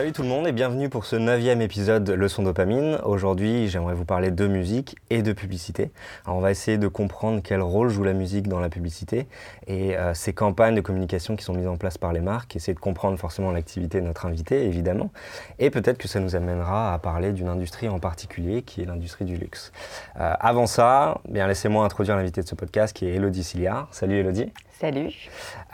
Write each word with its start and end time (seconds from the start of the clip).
Salut 0.00 0.12
tout 0.12 0.22
le 0.22 0.28
monde 0.28 0.46
et 0.46 0.52
bienvenue 0.52 0.88
pour 0.88 1.04
ce 1.04 1.14
neuvième 1.14 1.60
épisode 1.60 2.04
de 2.04 2.14
Leçon 2.14 2.42
Dopamine. 2.42 2.98
Aujourd'hui, 3.04 3.68
j'aimerais 3.68 3.92
vous 3.92 4.06
parler 4.06 4.30
de 4.30 4.46
musique 4.46 4.96
et 5.10 5.20
de 5.20 5.34
publicité. 5.34 5.90
On 6.26 6.40
va 6.40 6.50
essayer 6.50 6.78
de 6.78 6.88
comprendre 6.88 7.42
quel 7.44 7.60
rôle 7.60 7.90
joue 7.90 8.02
la 8.02 8.14
musique 8.14 8.48
dans 8.48 8.60
la 8.60 8.70
publicité 8.70 9.26
et 9.66 9.98
euh, 9.98 10.14
ces 10.14 10.32
campagnes 10.32 10.74
de 10.74 10.80
communication 10.80 11.36
qui 11.36 11.44
sont 11.44 11.52
mises 11.52 11.66
en 11.66 11.76
place 11.76 11.98
par 11.98 12.14
les 12.14 12.20
marques, 12.20 12.56
essayer 12.56 12.72
de 12.72 12.80
comprendre 12.80 13.18
forcément 13.18 13.52
l'activité 13.52 14.00
de 14.00 14.06
notre 14.06 14.24
invité, 14.24 14.64
évidemment. 14.64 15.10
Et 15.58 15.68
peut-être 15.68 15.98
que 15.98 16.08
ça 16.08 16.18
nous 16.18 16.34
amènera 16.34 16.94
à 16.94 16.98
parler 16.98 17.32
d'une 17.32 17.48
industrie 17.48 17.90
en 17.90 17.98
particulier 17.98 18.62
qui 18.62 18.80
est 18.80 18.86
l'industrie 18.86 19.26
du 19.26 19.36
luxe. 19.36 19.70
Euh, 20.18 20.32
avant 20.40 20.66
ça, 20.66 21.20
bien 21.28 21.46
laissez-moi 21.46 21.84
introduire 21.84 22.16
l'invité 22.16 22.40
de 22.40 22.48
ce 22.48 22.54
podcast 22.54 22.96
qui 22.96 23.04
est 23.04 23.16
Elodie 23.16 23.44
Siliard. 23.44 23.88
Salut 23.90 24.16
Elodie. 24.16 24.50
Salut. 24.80 25.12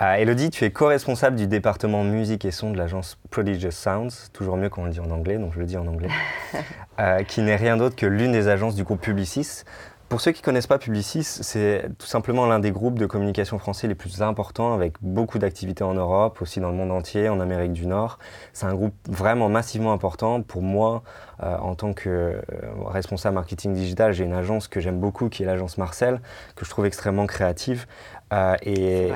Euh, 0.03 0.15
Elodie, 0.15 0.51
tu 0.51 0.65
es 0.65 0.73
co-responsable 0.73 1.37
du 1.37 1.47
département 1.47 2.03
musique 2.03 2.45
et 2.45 2.51
son 2.51 2.73
de 2.73 2.77
l'agence 2.77 3.19
Prodigious 3.31 3.71
Sounds, 3.71 4.11
toujours 4.33 4.57
mieux 4.57 4.69
quand 4.69 4.83
on 4.83 4.87
le 4.87 4.91
dit 4.91 4.99
en 4.99 5.13
anglais, 5.13 5.39
donc 5.39 5.53
je 5.55 5.61
le 5.61 5.65
dis 5.65 5.77
en 5.77 5.87
anglais, 5.87 6.09
euh, 6.99 7.23
qui 7.23 7.41
n'est 7.41 7.55
rien 7.55 7.77
d'autre 7.77 7.95
que 7.95 8.07
l'une 8.07 8.33
des 8.33 8.49
agences 8.49 8.75
du 8.75 8.83
groupe 8.83 9.01
Publicis. 9.01 9.63
Pour 10.09 10.21
ceux 10.21 10.31
qui 10.31 10.41
ne 10.41 10.45
connaissent 10.45 10.69
pas 10.69 10.79
Publicis, 10.79 11.25
c'est 11.25 11.89
tout 11.99 12.07
simplement 12.07 12.47
l'un 12.47 12.61
des 12.61 12.71
groupes 12.71 12.97
de 12.97 13.07
communication 13.07 13.59
français 13.59 13.89
les 13.89 13.97
plus 13.97 14.23
importants, 14.23 14.73
avec 14.73 14.95
beaucoup 15.01 15.41
d'activités 15.41 15.83
en 15.83 15.95
Europe, 15.95 16.41
aussi 16.43 16.61
dans 16.61 16.71
le 16.71 16.77
monde 16.77 16.93
entier, 16.93 17.29
en 17.29 17.41
Amérique 17.41 17.73
du 17.73 17.87
Nord. 17.87 18.21
C'est 18.53 18.67
un 18.67 18.75
groupe 18.75 18.95
vraiment 19.09 19.49
massivement 19.49 19.93
important. 19.93 20.43
Pour 20.43 20.63
moi, 20.63 21.03
euh, 21.43 21.57
en 21.59 21.75
tant 21.75 21.93
que 21.93 22.09
euh, 22.09 22.41
responsable 22.87 23.35
marketing 23.35 23.75
digital, 23.75 24.13
j'ai 24.13 24.23
une 24.23 24.33
agence 24.33 24.69
que 24.69 24.79
j'aime 24.79 25.01
beaucoup, 25.01 25.29
qui 25.29 25.43
est 25.43 25.47
l'agence 25.47 25.77
Marcel, 25.77 26.21
que 26.55 26.65
je 26.65 26.71
trouve 26.71 26.87
extrêmement 26.87 27.27
créative. 27.27 27.87
Euh, 28.33 28.57
et, 28.63 29.13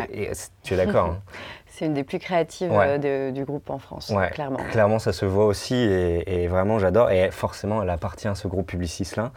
tu 0.63 0.75
es 0.75 0.77
d'accord 0.77 1.07
hein? 1.07 1.23
C'est 1.67 1.87
une 1.87 1.95
des 1.95 2.05
plus 2.05 2.19
créatives 2.19 2.73
du 3.33 3.45
groupe 3.45 3.71
en 3.71 3.79
France, 3.79 4.13
clairement. 4.33 4.59
Clairement, 4.71 4.99
ça 4.99 5.15
se 5.15 5.25
voit 5.25 5.47
aussi 5.47 5.75
et, 5.75 6.47
vraiment 6.47 6.79
j'adore. 6.79 7.11
Et 7.11 7.31
forcément, 7.31 7.83
elle 7.83 7.89
appartient 7.89 8.29
à 8.29 8.35
ce 8.35 8.49
groupe 8.49 8.67
Publicis-là. 8.67 9.31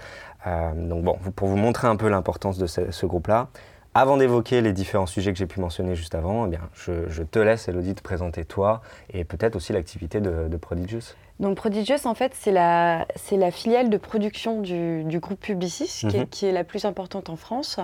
donc 0.76 1.04
bon, 1.04 1.18
pour 1.38 1.48
vous 1.48 1.56
montrer 1.56 1.88
un 1.88 1.96
peu 1.96 2.10
l'importance 2.10 2.58
de 2.58 2.68
ce, 2.68 3.06
groupe-là, 3.06 3.48
avant 3.94 4.18
d'évoquer 4.18 4.60
les 4.60 4.74
différents 4.74 5.06
sujets 5.06 5.32
que 5.32 5.38
j'ai 5.38 5.46
pu 5.46 5.62
mentionner 5.62 5.96
juste 5.96 6.16
avant, 6.16 6.48
eh 6.48 6.50
bien, 6.50 6.62
je, 6.74 7.24
te 7.24 7.40
laisse, 7.40 7.70
Elodie, 7.70 7.96
te 7.96 8.02
présenter 8.02 8.44
toi 8.44 8.82
et 9.14 9.24
peut-être 9.24 9.56
aussi 9.56 9.72
l'activité 9.72 10.20
de, 10.20 10.50
de 10.50 10.58
Prodigious. 10.58 11.16
Donc 11.40 11.58
Prodigious, 11.58 12.06
en 12.06 12.14
fait, 12.14 12.34
c'est 12.36 12.52
la, 12.52 13.06
filiale 13.52 13.90
de 13.90 13.98
production 13.98 14.62
du, 14.62 15.04
du 15.04 15.20
groupe 15.20 15.40
Publicis, 15.40 16.08
qui, 16.08 16.18
est, 16.18 16.20
mhm. 16.22 16.28
qui, 16.28 16.46
est, 16.46 16.52
la 16.52 16.64
plus 16.64 16.86
importante 16.86 17.30
en 17.30 17.36
France. 17.36 17.80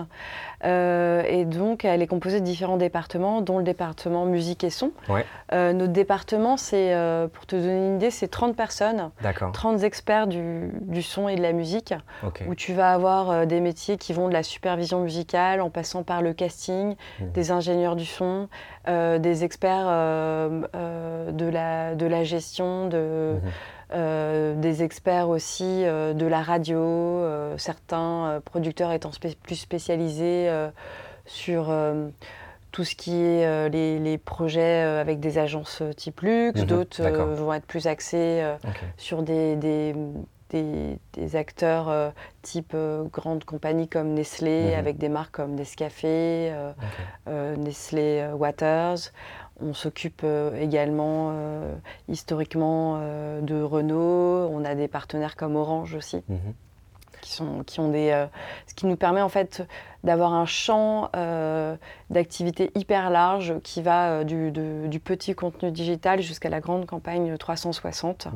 Euh, 0.65 1.23
et 1.27 1.45
donc, 1.45 1.85
elle 1.85 2.01
est 2.01 2.07
composée 2.07 2.39
de 2.39 2.45
différents 2.45 2.77
départements, 2.77 3.41
dont 3.41 3.57
le 3.57 3.63
département 3.63 4.25
musique 4.25 4.63
et 4.63 4.69
son. 4.69 4.91
Euh, 5.53 5.73
notre 5.73 5.93
département, 5.93 6.57
c'est, 6.57 6.93
euh, 6.93 7.27
pour 7.27 7.45
te 7.45 7.55
donner 7.55 7.87
une 7.87 7.95
idée, 7.95 8.11
c'est 8.11 8.27
30 8.27 8.55
personnes, 8.55 9.11
30 9.53 9.83
experts 9.83 10.27
du, 10.27 10.71
du, 10.81 11.01
son 11.01 11.29
et 11.29 11.35
de 11.35 11.41
la 11.41 11.53
musique, 11.53 11.93
où 12.47 12.55
tu 12.55 12.73
vas 12.73 12.93
avoir 12.93 13.47
des 13.47 13.61
métiers 13.61 13.97
qui 13.97 14.13
vont 14.13 14.27
de 14.27 14.33
la 14.33 14.43
supervision 14.43 15.01
musicale, 15.01 15.61
en 15.61 15.69
passant 15.69 16.03
par 16.03 16.21
le 16.21 16.33
casting, 16.33 16.95
mhm. 17.19 17.31
des 17.31 17.51
ingénieurs 17.51 17.95
du 17.95 18.05
son, 18.05 18.49
des 18.87 19.43
experts 19.43 19.87
de, 19.87 21.49
la, 21.49 21.95
de 21.95 22.05
la 22.05 22.23
gestion, 22.23 22.87
de... 22.87 23.35
Mhm. 23.41 23.51
Euh, 23.91 24.53
des 24.53 24.83
experts 24.83 25.29
aussi 25.29 25.83
euh, 25.83 26.13
de 26.13 26.27
la 26.27 26.43
radio, 26.43 26.77
euh, 26.77 27.57
certains 27.57 28.39
producteurs 28.45 28.91
étant 28.91 29.09
plus 29.41 29.55
spécialisés 29.55 30.49
sur 31.25 31.73
tout 32.71 32.83
ce 32.83 32.95
qui 32.95 33.15
est 33.15 33.69
les, 33.69 34.17
projets 34.19 34.81
avec 34.81 35.19
des 35.19 35.39
agences 35.39 35.81
type 35.95 36.21
luxe, 36.21 36.61
mhm. 36.61 36.67
d'autres 36.67 37.03
vont 37.03 37.53
être 37.53 37.65
plus 37.65 37.87
axés 37.87 38.43
sur 38.97 39.23
des, 39.23 39.55
des, 39.55 41.35
acteurs 41.35 42.13
type 42.43 42.75
grandes 43.11 43.43
compagnies 43.43 43.87
comme 43.87 44.13
Nestlé, 44.13 44.71
mhm. 44.71 44.79
avec 44.79 44.97
des 44.97 45.09
marques 45.09 45.35
comme 45.35 45.55
Nescafé, 45.55 46.53
Nestlé 47.27 48.29
Waters. 48.33 49.11
On 49.61 49.73
s'occupe 49.73 50.21
euh, 50.23 50.59
également 50.59 51.31
euh, 51.31 51.73
historiquement 52.07 52.99
euh, 53.01 53.41
de 53.41 53.61
Renault. 53.61 54.49
On 54.51 54.63
a 54.65 54.75
des 54.75 54.87
partenaires 54.87 55.35
comme 55.35 55.55
Orange 55.55 55.95
aussi. 55.95 56.23
Mhm. 56.27 56.53
Qui, 57.21 57.31
sont, 57.31 57.63
qui 57.63 57.81
ont 57.81 57.89
des, 57.89 58.27
ce 58.65 58.73
qui 58.73 58.85
nous 58.85 58.95
permet 58.95 59.21
en 59.21 59.27
fait 59.27 59.67
d'avoir 60.05 60.33
un 60.33 60.45
champ 60.45 61.09
d'activité 62.09 62.71
hyper 62.75 63.09
large 63.09 63.55
qui 63.61 63.81
va 63.81 64.23
du, 64.23 64.51
du, 64.51 64.99
petit 65.01 65.35
contenu 65.35 65.69
digital 65.69 66.21
jusqu'à 66.21 66.47
la 66.47 66.61
grande 66.61 66.85
campagne 66.85 67.35
360 67.37 68.29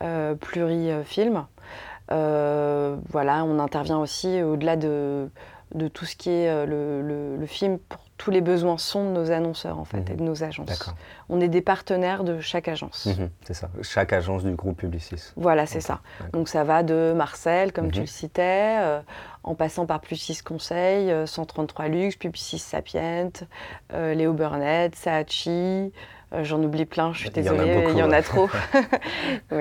mhm. 0.00 0.36
plurifilm. 0.36 1.44
voilà, 2.08 3.44
on 3.44 3.58
intervient 3.58 3.98
aussi 3.98 4.40
au-delà 4.42 4.76
de, 4.76 5.28
de, 5.74 5.88
tout 5.88 6.04
ce 6.04 6.14
qui 6.14 6.30
est 6.30 6.66
le, 6.66 7.02
le, 7.02 7.36
le 7.36 7.46
film 7.46 7.80
pour 7.80 8.09
tous 8.20 8.30
les 8.30 8.42
besoins 8.42 8.76
sont 8.76 9.10
de 9.10 9.18
nos 9.18 9.30
annonceurs 9.30 9.78
en 9.78 9.86
fait 9.86 10.10
et 10.10 10.14
de 10.14 10.20
mhm. 10.20 10.28
nos 10.28 10.44
agences. 10.44 10.92
On 11.30 11.40
est 11.40 11.48
des 11.48 11.62
partenaires 11.62 12.22
de 12.22 12.38
chaque 12.40 12.68
agence. 12.68 13.06
Mhm, 13.06 13.30
c'est 13.44 13.54
ça, 13.54 13.70
chaque 13.80 14.12
agence 14.12 14.44
du 14.44 14.54
groupe 14.54 14.76
Publicis. 14.76 15.32
Voilà, 15.36 15.64
c'est 15.64 15.80
ça. 15.80 16.00
Donc 16.34 16.50
ça 16.50 16.62
va 16.62 16.82
de 16.82 17.14
Marcel, 17.16 17.72
comme 17.72 17.90
tu 17.90 18.00
mhm. 18.00 18.04
le 18.04 18.06
citais, 18.06 18.76
euh, 18.82 19.00
en 19.42 19.54
passant 19.54 19.86
par 19.86 20.02
Plus 20.02 20.16
6 20.16 20.42
Conseils, 20.42 21.10
133 21.26 21.88
Luxe, 21.88 22.16
Publicis 22.16 22.58
Sapient, 22.58 23.30
euh, 23.94 24.12
Léo 24.12 24.34
Burnett, 24.34 24.94
Saatchi, 24.94 25.48
euh, 25.50 26.44
j'en 26.44 26.62
oublie 26.62 26.84
plein, 26.84 27.14
je 27.14 27.20
suis 27.20 27.30
désolée, 27.30 27.86
il 27.88 27.96
y 27.96 28.02
en 28.02 28.12
a, 28.12 28.20
trop. 28.20 28.50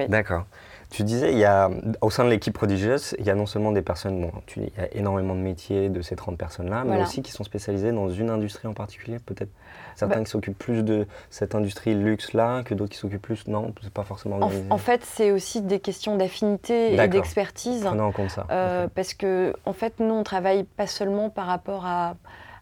D'accord. 0.09 0.43
Tu 0.91 1.03
disais, 1.03 1.31
il 1.31 1.37
y 1.37 1.45
a, 1.45 1.69
au 2.01 2.09
sein 2.09 2.23
de 2.25 2.29
l'équipe 2.29 2.53
prodigieuse, 2.53 3.15
il 3.19 3.25
y 3.25 3.29
a 3.29 3.35
non 3.35 3.45
seulement 3.45 3.71
des 3.71 3.83
personnes, 3.83 4.21
bon, 4.21 4.31
tu, 4.47 4.59
il 4.61 4.71
y 4.75 4.81
a 4.81 4.91
énormément 4.93 5.35
de 5.35 5.39
métiers 5.39 5.87
de 5.89 6.01
ces 6.01 6.15
30 6.15 6.35
personnes-là, 6.35 6.83
mais 6.83 7.01
aussi 7.01 7.21
qui 7.21 7.31
sont 7.31 7.43
spécialisées 7.43 7.91
dans 7.91 8.09
une 8.09 8.31
industrie 8.31 8.67
en 8.67 8.73
particulier, 8.73 9.19
peut-être 9.19 9.51
certains 9.95 10.17
bah 10.17 10.23
qui 10.23 10.31
s'occupent 10.31 10.57
plus 10.57 10.83
de 10.83 11.05
cette 11.29 11.53
industrie 11.53 11.93
luxe-là, 11.93 12.63
que 12.63 12.73
d'autres 12.73 12.91
qui 12.91 12.97
s'occupent 12.97 13.21
plus, 13.21 13.47
non, 13.47 13.73
c'est 13.83 13.93
pas 13.93 14.03
forcément 14.03 14.37
en, 14.37 14.51
en, 14.69 14.77
fait, 14.77 15.03
c'est 15.03 15.31
aussi 15.31 15.61
des 15.61 15.79
questions 15.79 16.15
d'affinité 16.15 16.93
et 16.93 17.07
d'expertise. 17.07 17.83
Prenons 17.83 18.05
en 18.05 18.11
compte 18.11 18.31
ça. 18.31 18.47
Euh, 18.49 18.87
parce 18.93 19.13
que, 19.13 19.53
en 19.65 19.73
fait, 19.73 19.99
nous, 19.99 20.13
on 20.13 20.23
travaille 20.23 20.63
pas 20.63 20.87
seulement 20.87 21.29
par 21.29 21.45
rapport 21.45 21.85
à 21.85 22.15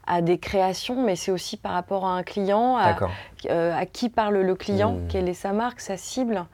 à 0.07 0.21
des 0.21 0.39
créations, 0.39 1.03
mais 1.03 1.15
c'est 1.15 1.31
aussi 1.31 1.57
par 1.57 1.73
rapport 1.73 2.05
à 2.05 2.11
un 2.11 2.23
client, 2.23 2.77
à, 2.77 2.95
euh, 3.49 3.85
qui 3.91 4.09
parle 4.09 4.37
le 4.37 4.55
client, 4.55 4.93
mmh. 4.93 5.07
quelle 5.09 5.27
est 5.27 5.33
sa 5.33 5.51
marque, 5.51 5.81
sa 5.81 5.97
cible. 5.97 6.45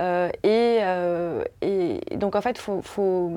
Euh, 0.00 0.30
euh, 0.46 1.44
et, 1.60 2.00
donc 2.16 2.36
en 2.36 2.40
fait, 2.40 2.58
faut, 2.58 3.32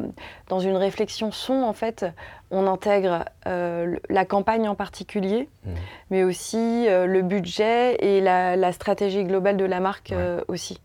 dans 0.47 0.59
une 0.59 0.75
réflexion 0.75 1.31
son, 1.31 1.53
en 1.53 1.73
fait, 1.73 2.05
on 2.51 2.67
intègre 2.67 3.25
euh, 3.47 3.97
la 4.09 4.25
campagne 4.25 4.67
en 4.67 4.75
particulier, 4.75 5.49
mmh. 5.65 5.69
mais 6.11 6.23
aussi 6.23 6.85
le 6.87 7.21
budget 7.21 7.95
et 7.99 8.21
la, 8.21 8.71
stratégie 8.71 9.23
globale 9.23 9.57
de 9.57 9.65
la 9.65 9.79
marque 9.79 10.13
aussi. 10.47 10.79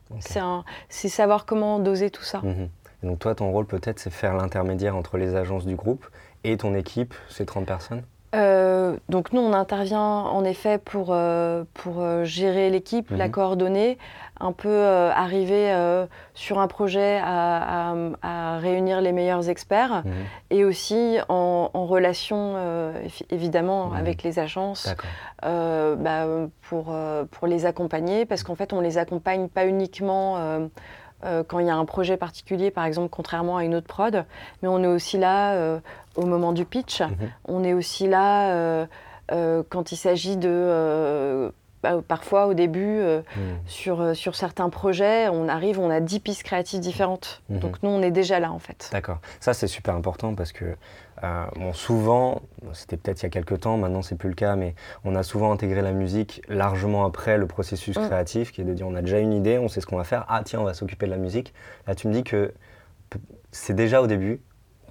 C'est 0.88 1.08
savoir 1.08 1.46
comment 1.46 1.78
doser 1.78 2.10
tout 2.10 2.24
ça. 2.24 2.38
Mmh. 2.38 2.68
donc 3.02 3.18
toi, 3.18 3.34
ton 3.34 3.50
rôle 3.50 3.66
peut-être, 3.66 3.98
c'est 3.98 4.10
faire 4.10 4.34
l'intermédiaire 4.34 4.96
entre 4.96 5.18
les 5.18 5.34
agences 5.34 5.66
du 5.66 5.76
groupe 5.76 6.06
et 6.44 6.56
ton 6.56 6.74
équipe, 6.74 7.14
ces 7.28 7.44
30 7.44 7.66
personnes? 7.66 8.02
Donc 8.32 9.32
nous, 9.32 9.40
on 9.40 9.52
intervient 9.52 10.00
en 10.00 10.44
effet 10.44 10.78
pour, 10.78 11.16
pour 11.74 12.24
gérer 12.24 12.70
l'équipe, 12.70 13.10
la 13.10 13.28
mmh. 13.28 13.30
coordonner, 13.30 13.98
un 14.40 14.52
peu 14.52 14.68
euh, 14.68 15.10
arriver 15.12 15.72
euh, 15.72 16.06
sur 16.34 16.58
un 16.58 16.68
projet 16.68 17.20
à, 17.22 17.94
réunir 18.60 19.00
les 19.00 19.12
meilleurs 19.12 19.48
experts 19.48 20.02
mhm. 20.04 20.12
et 20.50 20.64
aussi 20.64 21.18
en, 21.28 21.68
relation 21.74 22.54
euh, 22.56 23.06
évidemment 23.30 23.88
mhm. 23.88 23.96
avec 23.96 24.22
les 24.22 24.38
agences 24.38 24.88
bah, 25.42 26.26
pour, 26.62 26.94
pour 27.30 27.46
les 27.46 27.66
accompagner 27.66 28.24
parce 28.24 28.42
qu'en 28.42 28.54
fait 28.54 28.72
on 28.72 28.80
les 28.80 28.98
accompagne 28.98 29.48
pas 29.48 29.66
uniquement 29.66 30.68
quand 31.48 31.58
il 31.58 31.66
y 31.66 31.70
a 31.70 31.76
un 31.76 31.84
projet 31.86 32.16
particulier, 32.16 32.70
par 32.70 32.84
exemple, 32.84 33.08
contrairement 33.10 33.56
à 33.56 33.64
une 33.64 33.74
autre 33.74 33.86
prod, 33.86 34.24
mais 34.62 34.68
on 34.68 34.82
est 34.82 34.86
aussi 34.86 35.18
là 35.18 35.80
au 36.16 36.26
moment 36.26 36.52
du 36.52 36.64
pitch, 36.64 37.00
mhm. 37.00 37.10
on 37.46 37.64
est 37.64 37.72
aussi 37.72 38.08
là 38.08 38.86
quand 39.28 39.92
il 39.92 39.96
s'agit 39.96 40.36
de 40.36 41.52
bah, 41.82 42.00
parfois 42.06 42.46
au 42.46 42.54
début, 42.54 43.00
hmm. 43.00 43.40
sur, 43.66 44.16
sur 44.16 44.34
certains 44.34 44.70
projets, 44.70 45.28
on 45.28 45.46
arrive, 45.46 45.78
on 45.78 45.90
a 45.90 46.00
10 46.00 46.20
pistes 46.20 46.42
créatives 46.42 46.80
différentes. 46.80 47.42
Mhm. 47.48 47.58
Donc 47.58 47.82
nous, 47.82 47.90
on 47.90 48.02
est 48.02 48.10
déjà 48.10 48.40
là 48.40 48.50
en 48.50 48.58
fait. 48.58 48.88
D'accord. 48.92 49.18
Ça, 49.40 49.52
c'est 49.52 49.66
super 49.66 49.94
important 49.94 50.34
parce 50.34 50.52
que 50.52 50.76
bon, 51.56 51.72
souvent, 51.72 52.42
c'était 52.72 52.96
peut-être 52.96 53.22
il 53.22 53.24
y 53.24 53.26
a 53.26 53.30
quelques 53.30 53.60
temps, 53.60 53.76
maintenant 53.76 54.02
c'est 54.02 54.16
plus 54.16 54.28
le 54.28 54.34
cas, 54.34 54.56
mais 54.56 54.74
on 55.04 55.14
a 55.14 55.22
souvent 55.22 55.52
intégré 55.52 55.82
la 55.82 55.92
musique 55.92 56.42
largement 56.48 57.04
après 57.04 57.38
le 57.38 57.46
processus 57.46 57.96
mm. 57.96 58.06
créatif, 58.06 58.52
qui 58.52 58.62
est 58.62 58.64
de 58.64 58.74
dire 58.74 58.86
on 58.86 58.94
a 58.94 59.02
déjà 59.02 59.18
une 59.18 59.32
idée, 59.32 59.58
on 59.58 59.68
sait 59.68 59.80
ce 59.80 59.86
qu'on 59.86 59.96
va 59.96 60.04
faire, 60.04 60.24
ah 60.28 60.42
tiens, 60.44 60.60
on 60.60 60.64
va 60.64 60.74
s'occuper 60.74 61.06
de 61.06 61.10
la 61.10 61.18
musique. 61.18 61.54
Là, 61.86 61.94
tu 61.94 62.08
me 62.08 62.12
dis 62.12 62.24
que 62.24 62.52
c'est 63.52 63.74
déjà 63.74 64.02
au 64.02 64.06
début, 64.06 64.40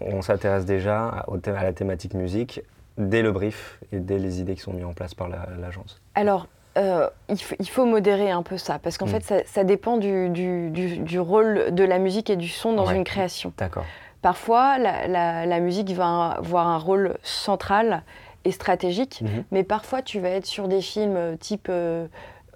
on 0.02 0.22
s'intéresse 0.22 0.66
déjà 0.66 1.08
à, 1.08 1.26
à, 1.28 1.64
la 1.64 1.74
thématique 1.74 2.14
musique 2.14 2.62
dès 2.98 3.22
le 3.22 3.32
brief 3.32 3.80
et 3.92 4.00
dès 4.00 4.18
les 4.18 4.40
idées 4.40 4.56
qui 4.56 4.62
sont 4.62 4.74
mises 4.74 4.86
en 4.86 4.94
place 4.94 5.14
par 5.14 5.28
l'agence. 5.30 6.02
Alors, 6.16 6.48
euh, 6.78 7.10
il, 7.30 7.70
faut 7.70 7.86
modérer 7.86 8.32
un 8.32 8.44
peu 8.44 8.58
ça, 8.58 8.80
parce 8.80 8.98
qu'en 8.98 9.06
mm. 9.06 9.22
fait, 9.22 9.46
ça, 9.48 9.64
dépend 9.64 9.98
du, 9.98 10.30
du, 10.30 11.20
rôle 11.20 11.74
de 11.74 11.84
la 11.84 12.00
musique 12.00 12.30
et 12.30 12.36
du 12.36 12.50
son 12.50 12.74
dans 12.74 12.86
une 12.86 13.04
création. 13.04 13.54
D'accord. 13.58 13.86
Parfois, 14.26 14.80
la, 14.80 15.60
musique 15.60 15.92
va 15.92 16.32
avoir 16.38 16.68
un 16.68 16.80
rôle 16.80 17.16
central 17.22 18.02
et 18.44 18.52
stratégique, 18.52 19.22
mhm. 19.22 19.44
mais 19.52 19.64
parfois 19.64 20.02
tu 20.02 20.20
vas 20.20 20.30
être 20.30 20.48
sur 20.48 20.68
des 20.68 20.82
films 20.82 21.16
euh, 21.16 21.36
type, 21.36 21.68
euh, 21.70 22.08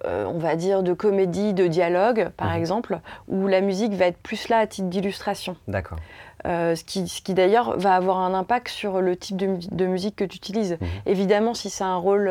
euh, 0.04 0.24
on 0.24 0.38
va 0.38 0.56
dire, 0.56 0.82
de 0.82 0.92
comédie, 0.92 1.54
de 1.54 1.68
dialogue, 1.68 2.30
par 2.36 2.50
mhm. 2.50 2.56
exemple, 2.56 3.00
où 3.28 3.46
la 3.46 3.60
musique 3.60 3.92
va 3.92 4.06
être 4.06 4.18
plus 4.18 4.48
là 4.48 4.58
à 4.58 4.66
titre 4.66 4.88
d'illustration. 4.88 5.56
D'accord. 5.68 5.98
Ce 6.44 6.84
qui, 6.84 7.06
ce 7.08 7.20
qui 7.22 7.34
d'ailleurs 7.34 7.78
va 7.78 7.94
avoir 7.94 8.18
un 8.18 8.34
impact 8.34 8.68
sur 8.68 9.00
le 9.00 9.16
type 9.16 9.36
de, 9.36 9.86
musique 9.86 10.16
que 10.16 10.24
tu 10.24 10.36
utilises. 10.36 10.78
Mhm. 10.80 10.88
Évidemment, 11.06 11.54
si 11.54 11.70
c'est 11.70 11.84
un 11.84 11.96
rôle 11.96 12.30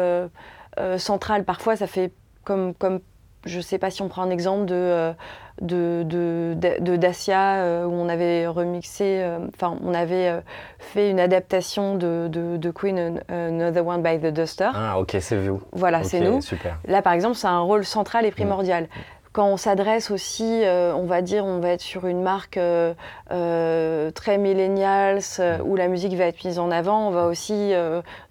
central, 0.98 1.44
parfois 1.44 1.76
ça 1.76 1.88
fait 1.88 2.12
comme, 2.44 2.74
comme 2.74 3.02
je 3.46 3.58
ne 3.58 3.62
sais 3.62 3.78
pas 3.78 3.90
si 3.90 4.02
on 4.02 4.10
prend 4.10 4.24
un 4.24 4.30
exemple 4.30 4.66
de, 4.66 4.76
euh, 4.76 5.14
de, 5.62 6.04
de, 6.04 6.96
Dacia 6.98 7.56
euh, 7.56 7.86
où 7.86 7.94
on 7.94 8.10
avait 8.10 8.48
remixé, 8.48 9.22
euh, 9.22 9.40
enfin 9.48 9.78
on 9.84 9.94
avait 9.94 10.42
fait 10.78 11.10
une 11.10 11.20
adaptation 11.20 11.96
de, 11.96 12.28
de, 12.30 12.72
Queen 12.72 13.22
Another 13.30 13.86
One 13.86 14.02
by 14.02 14.20
the 14.20 14.34
Duster. 14.34 14.70
Ah 14.74 15.00
ok, 15.00 15.18
c'est 15.20 15.38
vous. 15.38 15.62
Voilà, 15.72 16.04
c'est 16.04 16.20
nous. 16.20 16.42
Super. 16.42 16.80
Là 16.86 17.02
par 17.02 17.14
exemple, 17.14 17.36
c'est 17.36 17.48
un 17.48 17.62
rôle 17.62 17.86
central 17.86 18.26
et 18.26 18.32
primordial. 18.32 18.84
Mm 18.84 19.19
quand 19.40 19.48
on 19.48 19.56
s'adresse 19.56 20.12
aussi, 20.12 20.66
euh, 20.66 20.94
on 20.94 21.06
va 21.06 21.22
dire, 21.22 21.46
on 21.46 21.60
va 21.60 21.70
être 21.70 21.80
sur 21.80 22.08
une 22.08 22.22
marque 22.22 22.58
euh, 22.58 22.94
euh, 23.32 24.12
très 24.12 24.38
millennials 24.38 25.22
où 25.64 25.78
la 25.78 25.88
musique 25.88 26.14
va 26.16 26.26
être 26.26 26.44
mise 26.44 26.60
en 26.60 26.72
avant, 26.72 27.08
on 27.08 27.12
va 27.12 27.26
aussi, 27.26 27.72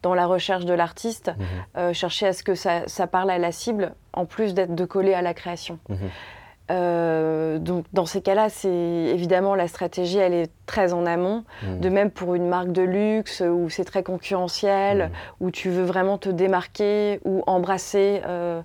dans 0.02 0.12
la 0.12 0.26
recherche 0.26 0.66
de 0.66 0.74
l'artiste, 0.74 1.32
mhm. 1.74 1.94
chercher 1.94 2.26
à 2.26 2.32
ce 2.34 2.42
que 2.42 2.54
ça, 2.54 3.06
parle 3.10 3.30
à 3.30 3.38
la 3.38 3.52
cible, 3.52 3.94
en 4.12 4.26
plus 4.26 4.52
d'être 4.52 4.74
de 4.74 4.84
coller 4.84 5.14
à 5.14 5.22
la 5.22 5.32
création. 5.32 5.78
Mhm. 5.88 7.58
donc 7.60 7.86
dans 7.94 8.04
ces 8.04 8.20
cas-là, 8.20 8.50
c'est 8.50 8.68
évidemment 8.68 9.54
la 9.54 9.66
stratégie, 9.66 10.18
elle 10.18 10.34
est 10.34 10.50
très 10.66 10.92
en 10.92 11.06
amont. 11.06 11.44
Mhm. 11.62 11.80
De 11.80 11.88
même 11.88 12.10
pour 12.10 12.36
une 12.36 12.46
marque 12.46 12.70
de 12.70 12.82
luxe 12.82 13.40
où 13.40 13.68
c'est 13.70 13.84
très 13.84 14.04
concurrentiel, 14.04 15.10
où 15.40 15.50
tu 15.50 15.70
veux 15.70 15.84
vraiment 15.84 16.18
te 16.18 16.28
démarquer 16.28 17.18
ou 17.24 17.42
embrasser 17.46 18.20
euh, 18.26 18.60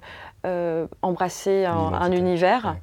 embrasser 1.01 1.65
un, 1.65 2.11
univers. 2.11 2.77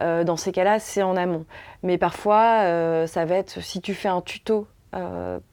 Euh, 0.00 0.24
dans 0.24 0.36
ces 0.36 0.52
cas-là, 0.52 0.78
c'est 0.78 1.02
en 1.02 1.16
amont. 1.16 1.44
Mais 1.82 1.98
parfois, 1.98 2.62
euh, 2.62 3.06
ça 3.06 3.24
va 3.24 3.36
être 3.36 3.62
si 3.62 3.80
tu 3.80 3.94
fais 3.94 4.08
un 4.08 4.20
tuto 4.20 4.66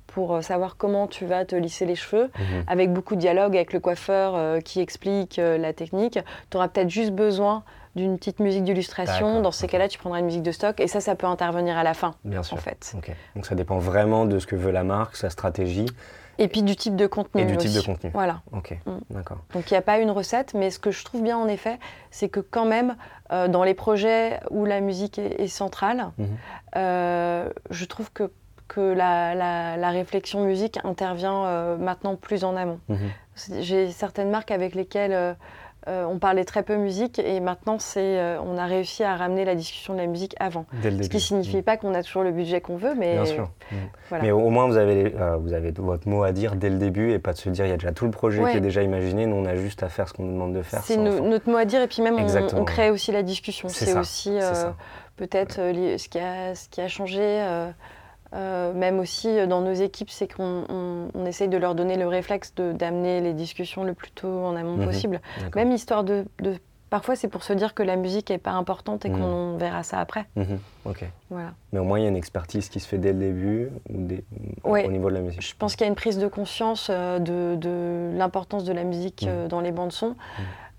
pour 0.07 0.41
savoir 0.41 0.77
comment 0.77 1.07
tu 1.07 1.25
vas 1.25 1.43
te 1.43 1.55
lisser 1.55 1.85
les 1.85 1.95
cheveux, 1.95 2.31
mhm. 2.37 2.63
avec 2.67 2.93
beaucoup 2.93 3.15
de 3.15 3.19
dialogue 3.19 3.57
avec 3.57 3.73
le 3.73 3.81
coiffeur 3.81 4.61
qui 4.63 4.79
explique 4.79 5.35
la 5.35 5.73
technique, 5.73 6.17
tu 6.49 6.55
auras 6.55 6.69
peut-être 6.69 6.89
juste 6.89 7.11
besoin 7.11 7.63
d'une 7.95 8.17
petite 8.17 8.39
musique 8.39 8.63
d'illustration. 8.63 9.41
Dans 9.41 9.51
ces 9.51 9.67
cas-là, 9.67 9.87
tu 9.87 9.97
prendras 9.99 10.19
une 10.19 10.25
musique 10.25 10.43
de 10.43 10.51
stock 10.51 10.79
et 10.79 10.87
ça, 10.87 11.01
ça 11.01 11.15
peut 11.15 11.27
intervenir 11.27 11.77
à 11.77 11.83
la 11.83 11.93
fin. 11.93 12.15
Bien 12.23 12.41
sûr. 12.41 12.55
En 12.55 12.59
fait. 12.59 12.95
Donc 13.35 13.45
ça 13.45 13.55
dépend 13.55 13.79
vraiment 13.79 14.25
de 14.25 14.39
ce 14.39 14.47
que 14.47 14.55
veut 14.55 14.71
la 14.71 14.83
marque, 14.83 15.15
sa 15.15 15.29
stratégie. 15.29 15.87
Et 16.39 16.47
puis 16.47 16.63
du 16.63 16.75
type 16.75 16.95
de 16.95 17.07
contenu. 17.07 17.41
Et 17.41 17.45
du 17.45 17.57
type 17.57 17.73
de 17.73 17.81
contenu. 17.81 18.09
Voilà. 18.13 18.41
Ok, 18.51 18.77
mm. 18.85 18.97
d'accord. 19.11 19.37
Donc 19.53 19.69
il 19.69 19.73
n'y 19.73 19.77
a 19.77 19.81
pas 19.81 19.99
une 19.99 20.11
recette, 20.11 20.53
mais 20.53 20.71
ce 20.71 20.79
que 20.79 20.91
je 20.91 21.03
trouve 21.03 21.21
bien 21.21 21.37
en 21.37 21.47
effet, 21.47 21.79
c'est 22.11 22.29
que 22.29 22.39
quand 22.39 22.65
même, 22.65 22.95
euh, 23.31 23.47
dans 23.47 23.63
les 23.63 23.73
projets 23.73 24.39
où 24.49 24.65
la 24.65 24.81
musique 24.81 25.19
est, 25.19 25.47
centrale, 25.47 26.11
mhm. 26.17 26.27
euh, 26.75 27.49
je 27.69 27.85
trouve 27.85 28.11
que, 28.11 28.31
que 28.67 28.81
la, 28.81 29.35
la, 29.75 29.89
réflexion 29.89 30.43
musique 30.43 30.79
intervient 30.83 31.45
euh, 31.45 31.77
maintenant 31.77 32.15
plus 32.15 32.43
en 32.43 32.55
amont. 32.55 32.79
Mhm. 32.89 32.97
J'ai 33.61 33.91
certaines 33.91 34.29
marques 34.29 34.51
avec 34.51 34.75
lesquelles 34.75 35.35
euh, 35.89 36.05
on 36.05 36.17
parlait 36.17 36.45
très 36.45 36.63
peu 36.63 36.77
musique 36.77 37.19
et 37.19 37.41
maintenant 37.41 37.77
c'est, 37.77 38.17
euh, 38.17 38.39
on 38.41 38.57
a 38.57 38.65
réussi 38.65 39.03
à 39.03 39.17
ramener 39.17 39.43
la 39.43 39.53
discussion 39.53 39.93
de 39.93 39.99
la 39.99 40.07
musique 40.07 40.33
avant. 40.39 40.65
Ce 40.81 40.87
qui 40.87 41.15
ne 41.15 41.19
signifie 41.19 41.57
mm. 41.57 41.63
pas 41.63 41.75
qu'on 41.75 41.93
a 41.93 42.03
toujours 42.03 42.23
le 42.23 42.31
budget 42.31 42.61
qu'on 42.61 42.77
veut, 42.77 42.95
mais. 42.95 43.15
Bien 43.15 43.25
sûr. 43.25 43.49
Mm. 43.71 43.75
Mais 44.21 44.31
au 44.31 44.49
moins 44.49 44.67
vous 44.67 44.77
avez, 44.77 45.13
euh, 45.19 45.35
vous 45.35 45.51
avez 45.51 45.71
votre 45.75 46.07
mot 46.07 46.23
à 46.23 46.31
dire 46.31 46.55
dès 46.55 46.69
le 46.69 46.77
début 46.77 47.11
et 47.11 47.19
pas 47.19 47.33
de 47.33 47.37
se 47.37 47.49
dire 47.49 47.65
il 47.65 47.69
y 47.69 47.73
a 47.73 47.77
déjà 47.77 47.91
tout 47.91 48.05
le 48.05 48.11
projet 48.11 48.41
qui 48.51 48.57
est 48.57 48.61
déjà 48.61 48.81
imaginé, 48.81 49.25
nous 49.25 49.35
on 49.35 49.45
a 49.45 49.55
juste 49.55 49.83
à 49.83 49.89
faire 49.89 50.07
ce 50.07 50.13
qu'on 50.13 50.23
nous 50.23 50.33
demande 50.33 50.53
de 50.53 50.61
faire. 50.61 50.81
C'est 50.83 50.97
notre 50.97 51.49
mot 51.49 51.57
à 51.57 51.65
dire 51.65 51.81
et 51.81 51.87
puis 51.87 52.01
même 52.01 52.17
on, 52.53 52.65
crée 52.65 52.89
aussi 52.89 53.11
la 53.11 53.23
discussion. 53.23 53.67
C'est 53.67 53.97
aussi 53.97 54.37
peut-être 55.17 55.55
ce, 55.55 56.07
qui 56.07 56.19
a, 56.19 56.55
ce 56.55 56.69
qui 56.69 56.79
a 56.79 56.87
changé. 56.87 57.43
Euh, 58.33 58.73
même 58.73 58.99
aussi 58.99 59.27
euh, 59.27 59.45
dans 59.45 59.61
nos 59.61 59.73
équipes, 59.73 60.09
c'est 60.09 60.33
qu'on 60.33 60.65
on, 61.13 61.25
essaye 61.25 61.47
de 61.47 61.57
leur 61.57 61.75
donner 61.75 61.97
le 61.97 62.07
réflexe 62.07 62.53
d'amener 62.55 63.21
les 63.21 63.33
discussions 63.33 63.83
le 63.83 63.93
plus 63.93 64.11
tôt 64.11 64.45
en 64.45 64.55
amont 64.55 64.77
mhm. 64.77 64.85
possible. 64.85 65.21
Même 65.55 65.71
histoire 65.71 66.03
de, 66.03 66.25
Parfois, 66.89 67.15
c'est 67.15 67.27
pour 67.27 67.43
se 67.43 67.53
dire 67.53 67.73
que 67.73 67.81
la 67.81 67.95
musique 67.95 68.29
n'est 68.29 68.37
pas 68.37 68.51
importante 68.51 69.03
et 69.03 69.09
mhm. 69.09 69.19
qu'on 69.19 69.57
verra 69.57 69.81
ça 69.81 69.99
après. 69.99 70.25
Mhm. 70.35 70.59
Ok. 70.85 71.03
Voilà. 71.31 71.53
Mais 71.71 71.79
au 71.79 71.83
moins, 71.83 71.97
il 71.97 72.03
y 72.03 72.05
a 72.05 72.09
une 72.09 72.15
expertise 72.15 72.69
qui 72.69 72.79
se 72.79 72.87
fait 72.87 72.99
dès 72.99 73.13
le 73.13 73.19
début 73.19 73.69
au 74.63 74.77
niveau 74.91 75.09
de 75.09 75.15
la 75.15 75.21
musique. 75.21 75.41
Je 75.41 75.55
pense 75.57 75.75
qu'il 75.75 75.85
y 75.85 75.87
a 75.87 75.89
une 75.89 75.95
prise 75.95 76.19
de 76.19 76.27
conscience 76.27 76.89
euh, 76.91 77.17
de, 77.17 78.15
l'importance 78.15 78.63
de 78.63 78.73
la 78.73 78.83
musique 78.83 79.27
dans 79.49 79.61
les 79.61 79.71
bandes 79.71 79.91
son. 79.91 80.15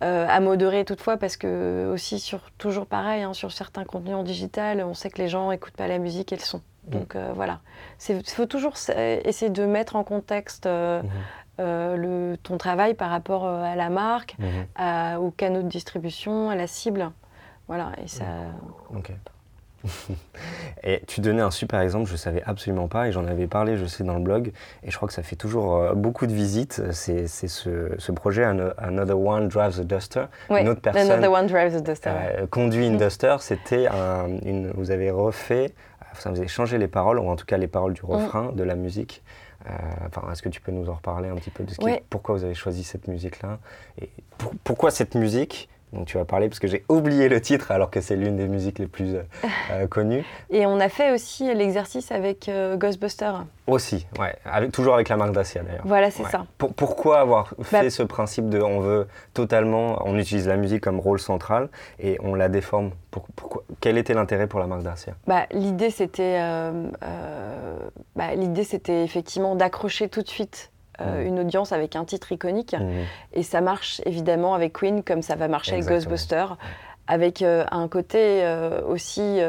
À 0.01 0.41
modérer 0.41 0.85
toutefois 0.85 1.17
parce 1.17 1.37
que 1.37 1.91
aussi 1.91 2.21
sur 2.21 2.51
toujours 2.59 2.85
pareil 2.85 3.23
hein, 3.23 3.33
sur 3.33 3.53
certains 3.53 3.85
contenus 3.85 4.15
en 4.15 4.23
digital 4.23 4.83
on 4.85 4.93
sait 4.93 5.09
que 5.09 5.17
les 5.17 5.29
gens 5.29 5.49
n'écoutent 5.49 5.77
pas 5.77 5.89
la 5.89 5.99
musique 5.99 6.31
et 6.33 6.37
le 6.37 6.43
son 6.43 6.61
donc 6.87 7.17
euh, 7.17 7.33
voilà, 7.35 7.61
il 8.09 8.23
faut 8.25 8.47
toujours 8.47 8.75
essayer 8.89 9.51
de 9.51 9.65
mettre 9.65 9.97
en 9.97 10.05
contexte 10.05 10.67
euh, 10.67 11.03
mhm. 11.03 11.11
euh, 11.61 11.97
le, 11.97 12.37
ton 12.37 12.59
travail 12.59 12.95
par 12.95 13.11
rapport 13.11 13.47
à 13.47 13.75
la 13.75 13.89
marque, 13.89 14.37
mhm. 14.39 15.19
au 15.19 15.31
canaux 15.31 15.63
de 15.63 15.69
distribution, 15.69 16.51
à 16.51 16.57
la 16.57 16.67
cible. 16.67 17.11
Voilà, 17.69 17.93
et 18.03 18.09
ça. 18.09 18.25
Ok. 18.95 19.13
Et 20.83 21.03
tu 21.07 21.21
donnais 21.21 21.43
un 21.43 21.51
super 21.51 21.81
exemple, 21.81 22.07
je 22.07 22.13
ne 22.13 22.19
savais 22.19 22.43
absolument 22.45 22.89
pas, 22.89 23.09
et 23.09 23.13
j'en 23.13 23.27
avais 23.27 23.47
parlé, 23.47 23.77
je 23.77 23.87
sais, 23.87 24.05
dans 24.05 24.15
le 24.15 24.23
blog, 24.23 24.53
et 24.83 24.91
je 24.91 24.97
crois 24.97 25.09
que 25.09 25.15
ça 25.15 25.23
fait 25.23 25.37
toujours 25.37 25.95
beaucoup 25.95 26.27
de 26.27 26.33
visites. 26.33 26.83
C'est 26.93 27.27
ce, 27.27 28.13
projet 28.13 28.45
Another 28.45 29.19
One 29.19 29.49
Drives 29.49 29.81
a 29.81 29.85
Duster. 29.85 30.25
une 30.51 30.69
autre 30.69 30.81
personne 30.81 31.11
Another 31.11 31.33
One 31.33 31.47
Drives 31.47 31.77
a 31.77 31.81
Duster. 31.81 32.11
conduit 32.51 32.87
une 32.87 32.97
Duster. 32.97 33.37
C'était 33.41 33.89
une. 34.45 34.71
Vous 34.75 34.91
avez 34.91 35.11
refait 35.11 35.73
ça 36.21 36.31
faisait 36.31 36.49
changer 36.49 36.79
les 36.79 36.89
paroles, 36.89 37.19
ou 37.19 37.29
en 37.29 37.37
tout 37.37 37.47
cas 37.47 37.57
les 37.57 37.69
paroles 37.69 37.95
du 37.95 38.03
mm. 38.03 38.07
refrain 38.07 38.53
de 38.53 38.63
la 38.63 38.75
musique. 38.75 39.23
Euh, 39.67 39.73
enfin, 40.07 40.31
Est-ce 40.31 40.43
que 40.43 40.49
tu 40.49 40.61
peux 40.61 40.73
nous 40.73 40.91
en 40.91 40.95
reparler 40.95 41.29
un 41.29 41.37
petit 41.37 41.51
peu 41.51 41.65
de 41.65 41.71
ce 41.71 41.79
qui, 41.79 41.87
pourquoi 42.11 42.37
vous 42.37 42.45
avez 42.45 42.55
choisi 42.55 42.85
cette 42.85 43.09
musique-là? 43.09 43.59
Et 44.01 44.11
pourquoi 44.63 44.91
cette 44.91 45.15
musique? 45.15 45.69
Donc 45.95 46.07
tu 46.07 46.19
vas 46.19 46.25
parler 46.25 46.49
parce 46.49 46.59
que 46.59 46.67
j'ai 46.67 46.85
oublié 46.89 47.29
le 47.29 47.41
titre 47.41 47.71
alors 47.71 47.91
que 47.91 48.01
c'est 48.01 48.17
l'une 48.17 48.37
des 48.37 48.49
musiques 48.49 48.79
les 48.79 48.87
plus 48.87 49.15
euh, 49.15 49.23
euh, 49.71 49.87
connues. 49.87 50.25
Et 50.51 50.67
on 50.67 50.81
a 50.81 50.89
fait 50.89 51.13
aussi 51.13 51.53
l'exercice 51.55 52.11
avec 52.11 52.49
euh, 52.49 52.77
Ghostbusters. 52.77 53.45
Aussi, 53.67 54.07
ouais, 54.19 54.35
avec, 54.45 54.73
toujours 54.73 54.95
avec 54.95 55.09
la 55.09 55.17
marque 55.17 55.33
Dacia 55.33 55.63
d'ailleurs. 55.63 55.85
Voilà, 55.87 56.11
c'est 56.11 56.25
ça. 56.25 56.45
pourquoi 56.59 57.21
avoir 57.21 57.55
bah 57.59 57.81
fait 57.81 57.91
ce 57.91 58.03
principe 58.03 58.51
de 58.51 58.61
on 58.61 58.81
veut 58.81 59.07
totalement, 59.33 60.03
on 60.05 60.19
utilise 60.19 60.49
la 60.49 60.57
musique 60.57 60.83
comme 60.83 61.01
rôle 61.01 61.19
central 61.19 61.69
et 61.99 62.19
on 62.23 62.35
la 62.35 62.49
déforme 62.49 62.91
pourquoi, 63.11 63.63
Quel 63.81 63.97
était 63.97 64.13
l'intérêt 64.13 64.49
pour 64.49 64.61
la 64.61 64.67
marque 64.67 64.83
Dacia? 64.83 65.15
Bah, 65.27 65.47
L'idée 65.53 65.91
c'était 65.91 66.39
bah, 68.17 68.35
l'idée 68.35 68.65
c'était 68.65 69.03
effectivement 69.03 69.55
d'accrocher 69.55 70.09
tout 70.09 70.23
de 70.23 70.29
suite 70.29 70.73
euh, 71.01 71.27
une 71.27 71.41
audience 71.41 71.73
avec 71.73 71.97
un 71.97 72.05
titre 72.05 72.31
iconique. 72.33 72.77
Et 73.33 73.43
ça 73.43 73.61
marche 73.61 74.01
évidemment 74.07 74.55
avec 74.55 74.73
Queen 74.73 75.03
comme 75.03 75.23
ça 75.23 75.35
va 75.35 75.49
marcher 75.49 75.75
avec 75.75 75.87
Ghostbusters. 75.87 76.57
Avec 77.07 77.43
euh, 77.43 77.67
un 77.71 77.87
côté 77.87 78.43
euh, 78.45 78.81
aussi 78.89 79.41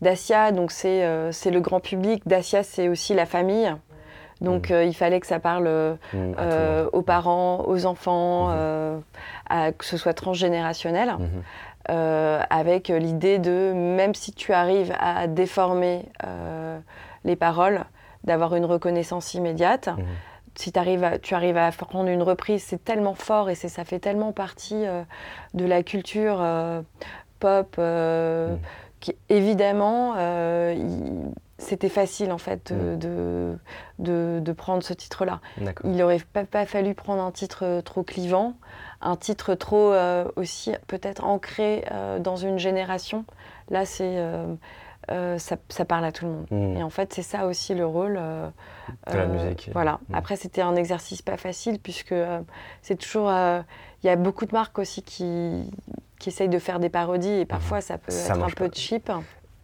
Dacia, 0.00 0.52
donc 0.52 0.70
c'est 0.70 1.02
le 1.02 1.60
grand 1.60 1.80
public. 1.80 2.22
Dacia, 2.26 2.62
c'est 2.62 2.88
aussi 2.88 3.14
la 3.14 3.26
famille. 3.26 3.74
Donc 4.40 4.70
il 4.70 4.94
fallait 4.94 5.20
que 5.20 5.26
ça 5.26 5.40
parle 5.40 5.68
aux 6.92 7.02
parents, 7.02 7.64
aux 7.66 7.86
enfants, 7.86 8.50
à, 9.48 9.72
que 9.72 9.84
ce 9.84 9.96
soit 9.96 10.14
transgénérationnel. 10.14 11.16
avec 11.88 12.88
l'idée 12.88 13.38
de, 13.38 13.72
même 13.74 14.14
si 14.14 14.32
tu 14.32 14.52
arrives 14.52 14.94
à 15.00 15.26
déformer 15.26 16.04
les 17.24 17.36
paroles, 17.36 17.84
d'avoir 18.24 18.54
une 18.56 18.64
reconnaissance 18.64 19.34
immédiate 19.34 19.88
si 20.56 20.72
arrives 20.76 21.04
à, 21.04 21.18
tu 21.18 21.34
arrives 21.34 21.56
à 21.56 21.70
prendre 21.70 22.08
une 22.08 22.22
reprise, 22.22 22.62
c'est 22.62 22.84
tellement 22.84 23.14
fort 23.14 23.50
et 23.50 23.54
ça 23.54 23.84
fait 23.84 23.98
tellement 23.98 24.32
partie 24.32 24.84
de 25.54 25.64
la 25.64 25.82
culture 25.82 26.44
pop. 27.40 27.76
Mm. 27.78 28.56
Qui, 28.98 29.14
évidemment, 29.28 30.14
c'était 31.58 31.90
facile 31.90 32.32
en 32.32 32.38
fait 32.38 32.72
de, 32.72 33.56
mm. 33.98 34.40
de, 34.40 34.52
prendre 34.52 34.82
ce 34.82 34.94
titre-là. 34.94 35.40
Il 35.84 35.96
n'aurait 35.96 36.20
pas, 36.50 36.64
fallu 36.64 36.94
prendre 36.94 37.22
un 37.22 37.30
titre 37.30 37.82
trop 37.84 38.02
clivant, 38.02 38.54
un 39.02 39.16
titre 39.16 39.54
trop 39.54 39.92
aussi 40.36 40.72
peut-être 40.86 41.24
ancré 41.24 41.84
dans 42.20 42.36
une 42.36 42.58
génération. 42.58 43.26
Là, 43.70 43.84
c'est 43.84 44.14
euh, 44.16 44.54
ça, 45.08 45.84
parle 45.84 46.04
à 46.04 46.12
tout 46.12 46.24
le 46.24 46.30
monde. 46.32 46.46
Hmm. 46.50 46.76
Et 46.76 46.82
en 46.82 46.90
fait, 46.90 47.12
c'est 47.12 47.22
ça 47.22 47.46
aussi 47.46 47.74
le 47.74 47.86
rôle. 47.86 48.16
Euh, 48.18 48.48
de 49.10 49.16
la 49.16 49.24
euh, 49.24 49.28
musique. 49.28 49.70
Voilà. 49.72 50.00
Hmm. 50.08 50.14
Après, 50.14 50.36
c'était 50.36 50.62
un 50.62 50.76
exercice 50.76 51.22
pas 51.22 51.36
facile, 51.36 51.78
puisque 51.78 52.14
c'est 52.82 52.96
toujours. 52.96 53.30
Il 54.02 54.06
y 54.06 54.10
a 54.10 54.16
beaucoup 54.16 54.46
de 54.46 54.52
marques 54.52 54.78
aussi 54.78 55.02
qui, 55.02 55.70
qui 56.18 56.28
essayent 56.28 56.48
de 56.48 56.58
faire 56.58 56.78
des 56.78 56.90
parodies, 56.90 57.40
et 57.40 57.46
parfois, 57.46 57.80
ça 57.80 57.98
peut 57.98 58.12
être 58.12 58.42
un 58.42 58.50
peu 58.50 58.70
cheap. 58.72 59.10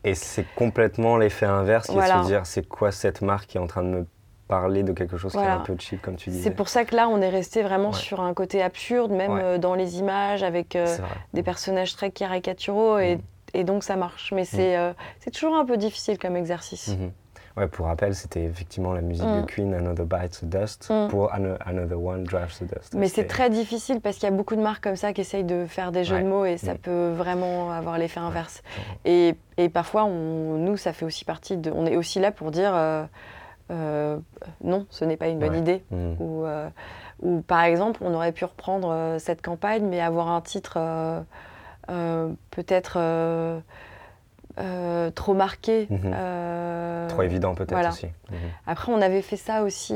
Et 0.04 0.14
c'est 0.14 0.46
complètement 0.56 1.16
l'effet 1.16 1.46
inverse, 1.46 1.86
qui 1.86 1.94
voilà. 1.94 2.22
se 2.22 2.26
dire 2.26 2.46
c'est 2.46 2.66
quoi 2.66 2.90
cette 2.90 3.22
marque 3.22 3.46
qui 3.46 3.58
est 3.58 3.60
en 3.60 3.68
train 3.68 3.84
de 3.84 3.88
me 3.88 4.06
parler 4.48 4.82
de 4.82 4.92
quelque 4.92 5.16
chose 5.16 5.32
qui 5.32 5.38
est 5.38 5.46
un 5.46 5.60
peu 5.60 5.76
cheap, 5.78 6.02
comme 6.02 6.16
tu 6.16 6.30
disais. 6.30 6.42
C'est 6.42 6.54
pour 6.54 6.68
ça 6.68 6.84
que 6.84 6.94
là, 6.94 7.08
on 7.08 7.20
est 7.20 7.30
resté 7.30 7.62
vraiment 7.62 7.92
sur 7.92 8.20
un 8.20 8.34
côté 8.34 8.62
absurde, 8.62 9.10
même 9.10 9.58
dans 9.58 9.74
les 9.74 9.98
images, 9.98 10.42
avec 10.42 10.78
des 11.34 11.42
personnages 11.42 11.96
très 11.96 12.10
caricaturaux. 12.10 12.98
Et 12.98 13.18
et 13.54 13.64
donc 13.64 13.84
ça 13.84 13.96
marche. 13.96 14.32
Mais 14.32 14.44
c'est 14.44 14.76
mm. 14.76 14.80
euh, 14.80 14.92
c'est 15.20 15.30
toujours 15.30 15.56
un 15.56 15.64
peu 15.64 15.76
difficile 15.76 16.18
comme 16.18 16.36
exercice. 16.36 16.90
Mm-hmm. 16.90 17.10
Ouais, 17.56 17.68
pour 17.68 17.86
rappel, 17.86 18.14
c'était 18.14 18.44
effectivement 18.44 18.94
la 18.94 19.02
musique 19.02 19.26
de 19.26 19.42
mm. 19.42 19.46
Queen, 19.46 19.74
Another 19.74 20.06
Bites 20.06 20.40
the 20.40 20.44
Dust, 20.46 20.90
mm. 20.90 21.08
pour 21.08 21.32
Another 21.32 22.02
One 22.02 22.24
Drives 22.24 22.58
the 22.58 22.64
Dust. 22.64 22.94
Mais 22.94 23.08
c'est 23.08 23.26
très 23.26 23.50
difficile 23.50 24.00
parce 24.00 24.16
qu'il 24.16 24.28
y 24.28 24.32
a 24.32 24.34
beaucoup 24.34 24.56
de 24.56 24.62
marques 24.62 24.82
comme 24.82 24.96
ça 24.96 25.12
qui 25.12 25.20
essayent 25.20 25.44
de 25.44 25.66
faire 25.66 25.92
des 25.92 26.04
jeux 26.04 26.18
de 26.18 26.26
mots 26.26 26.46
et 26.46 26.56
ça 26.56 26.74
peut 26.74 27.10
vraiment 27.10 27.70
avoir 27.70 27.98
l'effet 27.98 28.20
inverse. 28.20 28.62
Et, 29.04 29.34
et, 29.58 29.68
parfois, 29.68 30.04
on, 30.04 30.56
nous, 30.56 30.76
ça 30.78 30.92
fait 30.92 31.04
aussi 31.04 31.24
partie 31.24 31.58
de. 31.58 31.70
On 31.70 31.84
est 31.84 31.96
aussi 31.96 32.20
là 32.20 32.32
pour 32.32 32.52
dire 32.52 32.72
euh, 32.74 33.04
euh, 33.70 34.18
non, 34.64 34.86
ce 34.88 35.04
n'est 35.04 35.18
pas 35.18 35.28
une 35.28 35.38
bonne 35.38 35.56
idée. 35.56 35.84
Ou, 35.90 36.44
ou, 37.20 37.40
par 37.42 37.62
exemple, 37.64 38.00
on 38.02 38.14
aurait 38.14 38.32
pu 38.32 38.46
reprendre 38.46 39.16
cette 39.18 39.42
campagne 39.42 39.84
mais 39.84 40.00
avoir 40.00 40.28
un 40.28 40.40
titre. 40.40 40.78
Euh, 41.90 42.32
peut-être 42.50 42.94
euh, 42.96 43.60
euh, 44.58 45.10
trop 45.10 45.34
marqué. 45.34 45.88
Mhm. 45.90 47.08
trop 47.08 47.22
évident 47.22 47.54
peut-être 47.54 47.88
aussi. 47.88 48.06
Mhm. 48.06 48.38
Après, 48.66 48.92
on 48.92 49.00
avait 49.00 49.22
fait 49.22 49.36
ça 49.36 49.62
aussi 49.62 49.94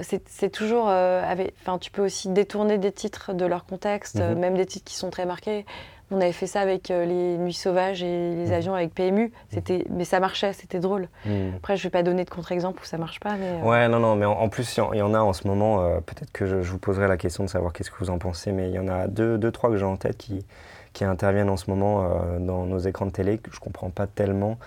c'est 0.00 0.50
toujours. 0.50 0.86
enfin, 0.86 1.78
tu 1.78 1.90
peux 1.90 2.04
aussi 2.04 2.28
détourner 2.28 2.78
des 2.78 2.92
titres 2.92 3.32
de 3.32 3.44
leur 3.44 3.66
contexte, 3.66 4.20
mhm. 4.20 4.38
même 4.38 4.56
des 4.56 4.66
titres 4.66 4.84
qui 4.84 4.96
sont 4.96 5.10
très 5.10 5.26
marqués. 5.26 5.66
On 6.10 6.20
avait 6.20 6.32
fait 6.32 6.46
ça 6.46 6.60
avec 6.60 6.88
les 6.88 7.36
Nuits 7.36 7.52
Sauvages 7.52 8.02
et 8.02 8.34
les 8.34 8.52
avions 8.52 8.74
avec 8.74 8.94
PMU. 8.94 9.30
C'était, 9.50 9.84
mais 9.90 10.04
ça 10.04 10.20
marchait, 10.20 10.52
c'était 10.52 10.80
drôle. 10.80 11.08
Après, 11.56 11.76
je 11.76 11.82
vais 11.82 11.90
pas 11.90 12.02
donner 12.02 12.24
de 12.24 12.30
contre-exemple 12.30 12.82
où 12.82 12.84
ça 12.86 12.96
marche 12.98 13.20
pas. 13.20 13.36
Mais, 13.36 13.60
Ouais, 13.62 13.88
non, 13.88 14.00
non, 14.00 14.16
mais 14.16 14.24
en, 14.24 14.48
plus, 14.48 14.76
il 14.76 14.98
y, 14.98 15.02
en 15.02 15.14
a 15.14 15.20
en 15.20 15.32
ce 15.32 15.46
moment. 15.46 16.00
peut-être 16.00 16.32
que 16.32 16.46
je, 16.46 16.56
vous 16.56 16.78
poserai 16.78 17.08
la 17.08 17.16
question 17.16 17.44
de 17.44 17.48
savoir 17.48 17.72
qu'est-ce 17.72 17.90
que 17.90 17.98
vous 17.98 18.10
en 18.10 18.18
pensez, 18.18 18.52
mais 18.52 18.68
il 18.70 18.74
y 18.74 18.78
en 18.78 18.88
a 18.88 19.06
deux, 19.06 19.36
deux 19.36 19.50
trois 19.50 19.70
que 19.70 19.76
j'ai 19.76 19.84
en 19.84 19.96
tête 19.96 20.16
qui, 20.16 20.46
qui 20.92 21.04
interviennent 21.04 21.50
en 21.50 21.56
ce 21.56 21.70
moment 21.70 22.08
dans 22.40 22.64
nos 22.64 22.78
écrans 22.78 23.06
de 23.06 23.12
télé 23.12 23.38
que 23.38 23.50
je 23.52 23.60
comprends 23.60 23.90
pas 23.90 24.06
tellement. 24.06 24.58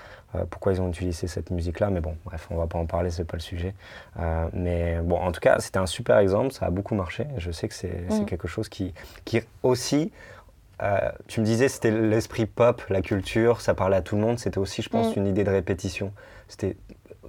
pourquoi 0.52 0.74
ils 0.74 0.82
ont 0.82 0.90
utilisé 0.90 1.28
cette 1.28 1.50
musique-là, 1.50 1.90
mais 1.90 2.02
bon, 2.02 2.16
bref, 2.24 2.48
on 2.52 2.58
va 2.58 2.68
pas 2.68 2.78
en 2.78 2.86
parler, 2.86 3.10
c'est 3.10 3.26
pas 3.26 3.38
le 3.38 3.42
sujet. 3.42 3.74
mais 4.54 5.00
bon, 5.02 5.18
en 5.18 5.32
tout 5.32 5.42
cas, 5.42 5.60
c'était 5.60 5.80
un 5.80 5.88
super 5.88 6.20
exemple, 6.20 6.54
ça 6.54 6.68
a 6.68 6.70
beaucoup 6.70 6.94
marché. 6.94 7.26
Je 7.38 7.52
sais 7.52 7.68
que 7.68 7.74
c'est 7.74 8.06
mm. 8.10 8.26
quelque 8.26 8.48
chose 8.48 8.70
qui, 8.70 8.94
qui 9.26 9.42
aussi 9.64 10.12
euh, 10.82 11.12
tu 11.28 11.42
me 11.42 11.46
disais 11.46 11.68
c'était 11.68 11.92
l'esprit 11.92 12.46
pop, 12.46 12.82
la 12.90 13.02
culture, 13.02 13.62
ça 13.62 13.74
parlait 13.74 13.98
à 13.98 14.02
tout 14.02 14.16
le 14.16 14.22
monde. 14.22 14.40
C'était 14.40 14.58
aussi, 14.58 14.82
je 14.82 14.90
pense, 14.90 15.16
mm. 15.16 15.20
une 15.20 15.28
idée 15.28 15.44
de 15.44 15.50
répétition. 15.50 16.12
C'était 16.48 16.76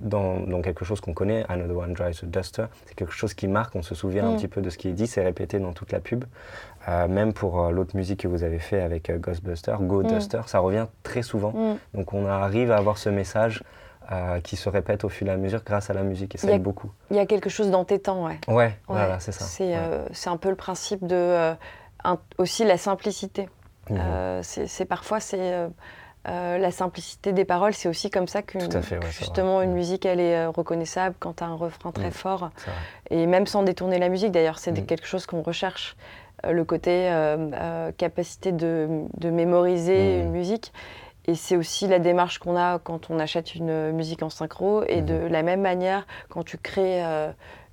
dans, 0.01 0.63
quelque 0.63 0.85
chose 0.85 1.01
qu'on 1.01 1.13
connaît, 1.13 1.45
Another 1.49 1.77
One 1.77 1.93
Drives 1.93 2.21
a 2.23 2.27
Duster. 2.27 2.65
C'est 2.87 2.95
quelque 2.95 3.13
chose 3.13 3.35
qui 3.35 3.47
marque, 3.47 3.77
on 3.77 3.83
se 3.83 3.95
souvient 3.95 4.27
un 4.27 4.33
mm. 4.33 4.37
petit 4.37 4.49
peu 4.49 4.63
de 4.63 4.71
ce 4.71 4.79
qui 4.79 4.89
est 4.89 4.93
dit, 4.93 5.07
c'est 5.07 5.23
répété 5.23 5.59
dans 5.59 5.73
toute 5.73 5.93
la 5.93 6.01
pub. 6.01 6.25
Euh, 6.89 7.07
même 7.09 7.33
pour 7.33 7.61
euh, 7.61 7.71
l'autre 7.71 7.95
musique 7.95 8.21
que 8.21 8.29
vous 8.29 8.43
avez 8.43 8.59
fait 8.59 8.81
avec 8.81 9.13
Ghostbuster, 9.21 9.77
Go 9.81 10.03
mm. 10.03 10.07
Duster, 10.07 10.41
ça 10.47 10.59
revient 10.61 10.87
très 11.03 11.23
souvent. 11.23 11.79
Donc 11.95 12.15
on 12.15 12.27
arrive 12.27 12.71
à 12.73 12.77
avoir 12.77 12.97
ce 12.99 13.11
message. 13.11 13.63
qui 14.43 14.57
se 14.57 14.69
répète 14.69 15.05
au 15.05 15.09
fil 15.09 15.29
et 15.29 15.31
à 15.31 15.37
mesure 15.37 15.63
grâce 15.65 15.89
à 15.89 15.95
la 15.95 16.03
musique 16.03 16.35
et 16.35 16.39
ça 16.39 16.51
aide 16.51 16.63
beaucoup. 16.63 16.91
Il 17.11 17.17
y 17.17 17.21
a 17.21 17.27
quelque 17.27 17.49
chose 17.49 17.71
dans 17.71 17.85
tes 17.85 17.99
temps, 17.99 18.27
ouais. 18.27 18.39
Ouais, 18.49 18.77
voilà, 18.89 19.21
c'est 19.21 19.33
ça. 19.33 19.45
C'est 19.45 20.31
un 20.31 20.37
peu 20.37 20.49
le 20.51 20.57
principe 20.57 21.07
de 21.07 21.55
aussi 22.39 22.65
la 22.65 22.79
simplicité. 22.79 23.49
Mmh. 23.91 23.97
Euh, 23.99 24.41
c'est 24.43 24.85
parfois 24.85 25.21
c'est 25.21 25.41
euh, 25.41 25.69
euh, 26.29 26.59
la 26.59 26.71
simplicité 26.71 27.33
des 27.33 27.45
paroles, 27.45 27.75
c'est 27.75 27.89
aussi 27.89 28.11
comme 28.11 28.29
ça 28.29 28.43
que 28.43 28.59
justement 29.11 29.61
une 29.61 29.73
mmh. 29.73 29.75
musique 29.75 30.07
elle 30.07 30.21
est 30.21 30.47
reconnaissable 30.47 31.17
quand 31.19 31.37
tu 31.37 31.45
as 31.45 31.49
un 31.49 31.57
refrain 31.57 31.91
très 31.91 32.09
mmh. 32.09 32.13
fort. 32.13 32.51
Et 33.11 33.27
même 33.27 33.47
sans 33.47 33.63
détourner 33.63 33.99
la 33.99 34.09
musique 34.09 34.31
d'ailleurs 34.31 34.59
c'est 34.59 34.73
quelque 34.87 35.07
chose 35.07 35.27
qu'on 35.27 35.43
recherche. 35.43 35.97
Le 36.45 36.65
côté 36.65 37.09
capacité 37.99 38.51
de, 38.51 39.05
de 39.17 39.31
mémoriser 39.31 40.21
une 40.21 40.31
musique. 40.31 40.73
Et 41.27 41.37
c'est 41.37 41.57
aussi 41.57 41.87
la 41.87 42.01
démarche 42.01 42.41
qu'on 42.41 42.57
a 42.57 42.81
quand 42.81 43.11
on 43.11 43.21
achète 43.21 43.55
une 43.55 43.93
musique 43.93 44.25
en 44.25 44.31
synchro. 44.31 44.83
Et 44.89 45.03
de 45.03 45.15
la 45.15 45.45
même 45.45 45.61
manière 45.61 46.05
quand 46.31 46.43
tu 46.43 46.59
crées 46.59 47.01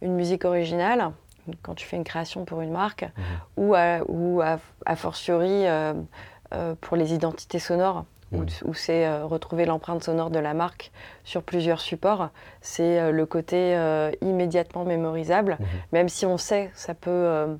une 0.01 0.13
musique 0.13 0.45
originale 0.45 1.11
quand 1.61 1.75
tu 1.75 1.85
fais 1.85 1.97
une 1.97 2.03
création 2.03 2.45
pour 2.45 2.61
une 2.61 2.71
marque, 2.71 3.03
mhm. 3.03 3.23
ou, 3.57 3.75
à, 3.75 3.99
ou 4.07 4.41
a 4.41 4.95
fortiori 4.95 5.67
euh, 5.67 5.93
euh, 6.53 6.75
pour 6.79 6.97
les 6.97 7.13
identités 7.13 7.59
sonores, 7.59 8.05
où, 8.31 8.73
c'est 8.75 9.07
euh, 9.07 9.25
retrouver 9.25 9.65
l'empreinte 9.65 10.03
sonore 10.03 10.29
de 10.29 10.37
la 10.37 10.53
marque 10.53 10.91
sur 11.23 11.41
plusieurs 11.41 11.79
supports. 11.79 12.29
C'est 12.61 13.11
le 13.11 13.25
côté 13.25 13.75
immédiatement 14.21 14.85
mémorisable, 14.85 15.57
mhm. 15.59 15.67
même 15.93 16.09
si 16.09 16.25
on 16.25 16.37
sait 16.37 16.71
ça 16.73 16.93
peut, 16.93 17.57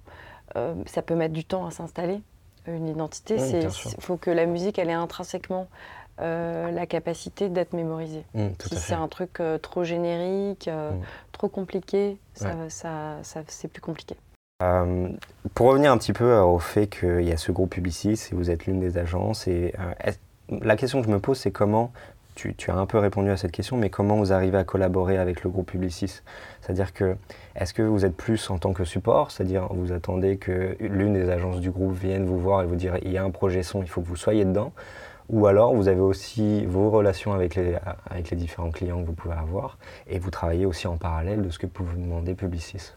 ça 0.85 1.01
peut 1.01 1.15
mettre 1.15 1.33
du 1.33 1.45
temps 1.45 1.65
à 1.65 1.71
s'installer. 1.71 2.21
Une 2.67 2.87
identité, 2.87 3.37
il 3.37 4.01
faut 4.01 4.17
que 4.17 4.29
la 4.29 4.45
musique 4.45 4.77
elle 4.77 4.89
est 4.89 4.93
intrinsèquement 4.93 5.67
euh, 6.21 6.71
la 6.71 6.85
capacité 6.85 7.49
d'être 7.49 7.73
mémorisé. 7.73 8.25
Mmh, 8.33 8.47
si 8.67 8.75
c'est 8.75 8.93
un 8.93 9.07
truc 9.07 9.39
euh, 9.39 9.57
trop 9.57 9.83
générique, 9.83 10.67
euh, 10.67 10.91
mmh. 10.91 11.01
trop 11.31 11.47
compliqué, 11.47 12.17
ça, 12.33 13.17
c'est 13.23 13.67
plus 13.67 13.81
compliqué. 13.81 14.15
pour 15.53 15.67
revenir 15.67 15.91
un 15.91 15.97
petit 15.97 16.13
peu 16.13 16.37
au 16.39 16.59
fait 16.59 16.87
qu'il 16.87 17.21
y 17.21 17.31
a 17.31 17.37
ce 17.37 17.51
groupe 17.51 17.69
Publicis 17.69 18.19
et 18.31 18.35
vous 18.35 18.51
êtes 18.51 18.65
l'une 18.65 18.79
des 18.79 18.97
agences, 18.97 19.47
et, 19.47 19.73
la 20.61 20.75
question 20.75 20.99
que 20.99 21.07
je 21.07 21.11
me 21.11 21.19
pose, 21.19 21.37
c'est 21.37 21.51
comment, 21.51 21.91
tu, 22.35 22.53
as 22.69 22.75
un 22.75 22.85
peu 22.85 22.97
répondu 22.97 23.29
à 23.29 23.37
cette 23.37 23.51
question, 23.51 23.77
mais 23.77 23.89
comment 23.89 24.15
vous 24.15 24.33
arrivez 24.33 24.57
à 24.57 24.63
collaborer 24.63 25.17
avec 25.17 25.43
le 25.43 25.49
groupe 25.49 25.71
Publicis? 25.71 26.21
C'est-à-dire 26.61 26.93
que, 26.93 27.15
est-ce 27.55 27.73
que 27.73 27.81
vous 27.81 28.03
êtes 28.03 28.15
plus 28.15 28.49
en 28.49 28.57
tant 28.57 28.73
que 28.73 28.83
support, 28.83 29.31
c'est-à-dire 29.31 29.67
vous 29.71 29.91
attendez 29.91 30.37
que 30.37 30.75
l'une 30.79 31.13
des 31.13 31.29
agences 31.29 31.59
du 31.59 31.71
groupe 31.71 31.93
vienne 31.93 32.25
vous 32.25 32.39
voir 32.39 32.63
et 32.63 32.65
vous 32.65 32.75
dire 32.75 32.97
il 33.03 33.11
y 33.11 33.17
a 33.17 33.23
un 33.23 33.31
projet 33.31 33.63
son, 33.63 33.83
il 33.83 33.89
faut 33.89 34.01
que 34.01 34.07
vous 34.07 34.15
soyez 34.15 34.43
dedans? 34.43 34.73
Ou 35.29 35.45
alors, 35.45 35.73
vous 35.73 35.87
avez 35.87 36.01
aussi 36.01 36.65
vos 36.65 36.89
relations 36.89 37.33
avec 37.33 37.55
les, 37.55 37.77
avec 38.09 38.31
les 38.31 38.37
différents 38.37 38.71
clients 38.71 39.01
que 39.01 39.07
vous 39.07 39.13
pouvez 39.13 39.35
avoir 39.35 39.77
et 40.07 40.19
vous 40.19 40.31
travaillez 40.31 40.65
aussi 40.65 40.87
en 40.87 40.97
parallèle 40.97 41.41
de 41.41 41.49
ce 41.49 41.59
que 41.59 41.67
peut 41.67 41.83
vous 41.83 41.97
demander 41.97 42.33
Publicis. 42.33 42.93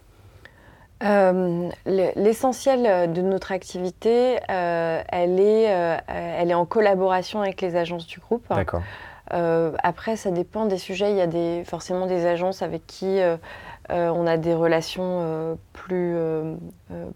Euh, 1.03 1.69
l'essentiel 1.85 3.13
de 3.13 3.23
notre 3.23 3.53
activité, 3.53 4.39
euh, 4.51 5.03
elle, 5.09 5.41
est, 5.41 5.75
euh, 5.75 5.97
elle 6.07 6.51
est 6.51 6.55
en 6.55 6.65
collaboration 6.65 7.41
avec 7.41 7.61
les 7.61 7.77
agences 7.77 8.07
du 8.07 8.21
groupe. 8.21 8.45
D'accord. 8.49 8.83
après, 9.31 10.17
ça 10.17 10.31
dépend 10.31 10.67
des 10.67 10.79
sujets. 10.79 11.11
Il 11.11 11.17
y 11.17 11.21
a 11.21 11.27
des, 11.27 11.65
forcément 11.65 12.07
des 12.07 12.27
agences 12.27 12.63
avec 12.63 12.87
qui 12.87 13.21
on 13.91 14.27
a 14.27 14.37
des 14.37 14.55
relations 14.55 15.59
plus, 15.73 16.17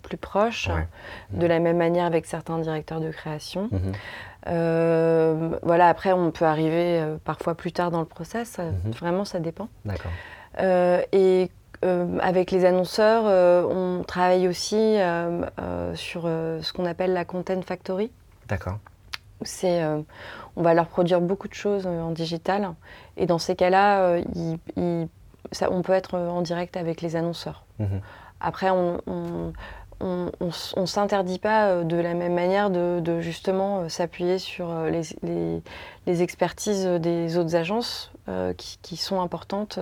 plus 0.02 0.16
proches, 0.16 0.68
de 1.30 1.46
la 1.46 1.60
même 1.60 1.76
manière 1.76 2.06
avec 2.06 2.26
certains 2.26 2.58
directeurs 2.58 3.00
de 3.00 3.10
création. 3.10 3.68
Mhm. 3.70 3.92
Euh, 4.46 5.58
voilà, 5.62 5.88
après, 5.88 6.12
on 6.12 6.30
peut 6.30 6.44
arriver 6.44 7.00
euh, 7.00 7.16
parfois 7.24 7.54
plus 7.54 7.72
tard 7.72 7.90
dans 7.90 8.00
le 8.00 8.06
process. 8.06 8.58
Mhm. 8.58 8.92
Vraiment, 8.92 9.24
ça 9.24 9.40
dépend. 9.40 9.68
D'accord. 9.84 10.12
Euh, 10.60 11.02
et 11.12 11.50
avec 12.20 12.50
les 12.50 12.64
annonceurs, 12.64 13.24
on 13.70 14.02
travaille 14.02 14.48
aussi 14.48 14.96
sur 15.94 16.22
ce 16.22 16.72
qu'on 16.72 16.84
appelle 16.84 17.12
la 17.12 17.24
Content 17.24 17.60
Factory. 17.62 18.10
D'accord. 18.48 18.78
C'est, 19.42 19.84
on 20.56 20.62
va 20.62 20.74
leur 20.74 20.86
produire 20.86 21.20
beaucoup 21.20 21.46
de 21.46 21.54
choses 21.54 21.86
en 21.86 22.10
digital. 22.10 22.70
Et 23.18 23.26
dans 23.26 23.38
ces 23.38 23.54
cas-là, 23.54 24.18
on 24.76 25.82
peut 25.82 25.92
être 25.92 26.18
en 26.18 26.40
direct 26.40 26.76
avec 26.76 27.02
les 27.02 27.14
annonceurs. 27.14 27.62
Mhm. 27.78 28.00
Après, 28.40 28.70
on, 28.70 29.00
on 29.06 29.52
ne 30.00 30.86
s'interdit 30.86 31.38
pas 31.38 31.68
euh, 31.68 31.84
de 31.84 31.96
la 31.96 32.14
même 32.14 32.34
manière 32.34 32.70
de, 32.70 33.20
justement 33.20 33.80
euh, 33.80 33.88
s'appuyer 33.88 34.38
sur 34.38 34.70
euh, 34.70 34.90
les, 35.22 36.22
expertises 36.22 36.86
des 36.86 37.36
autres 37.36 37.56
agences 37.56 38.12
qui, 38.56 38.96
sont 38.96 39.20
importantes 39.20 39.78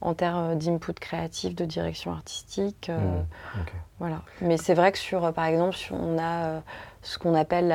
en 0.00 0.14
termes 0.14 0.58
d'input 0.58 0.94
créatif, 0.94 1.54
de 1.54 1.64
direction 1.64 2.12
artistique. 2.12 2.90
Mmh, 2.90 3.62
voilà. 3.98 4.22
Mais 4.40 4.56
c'est 4.56 4.74
vrai 4.74 4.90
que 4.92 4.98
sur, 4.98 5.32
par 5.32 5.44
exemple, 5.46 5.76
on 5.92 6.18
a 6.18 6.62
ce 7.02 7.18
qu'on 7.18 7.34
appelle 7.34 7.74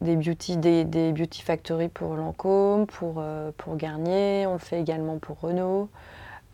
des 0.00 0.16
beauty, 0.16 0.56
des, 0.56 1.12
beauty 1.12 1.42
factory 1.42 1.88
pour 1.88 2.14
Lancôme, 2.14 2.86
pour, 2.86 3.22
pour 3.56 3.76
Garnier, 3.76 4.46
on 4.46 4.54
le 4.54 4.58
fait 4.58 4.80
également 4.80 5.18
pour 5.18 5.40
Renault. 5.40 5.88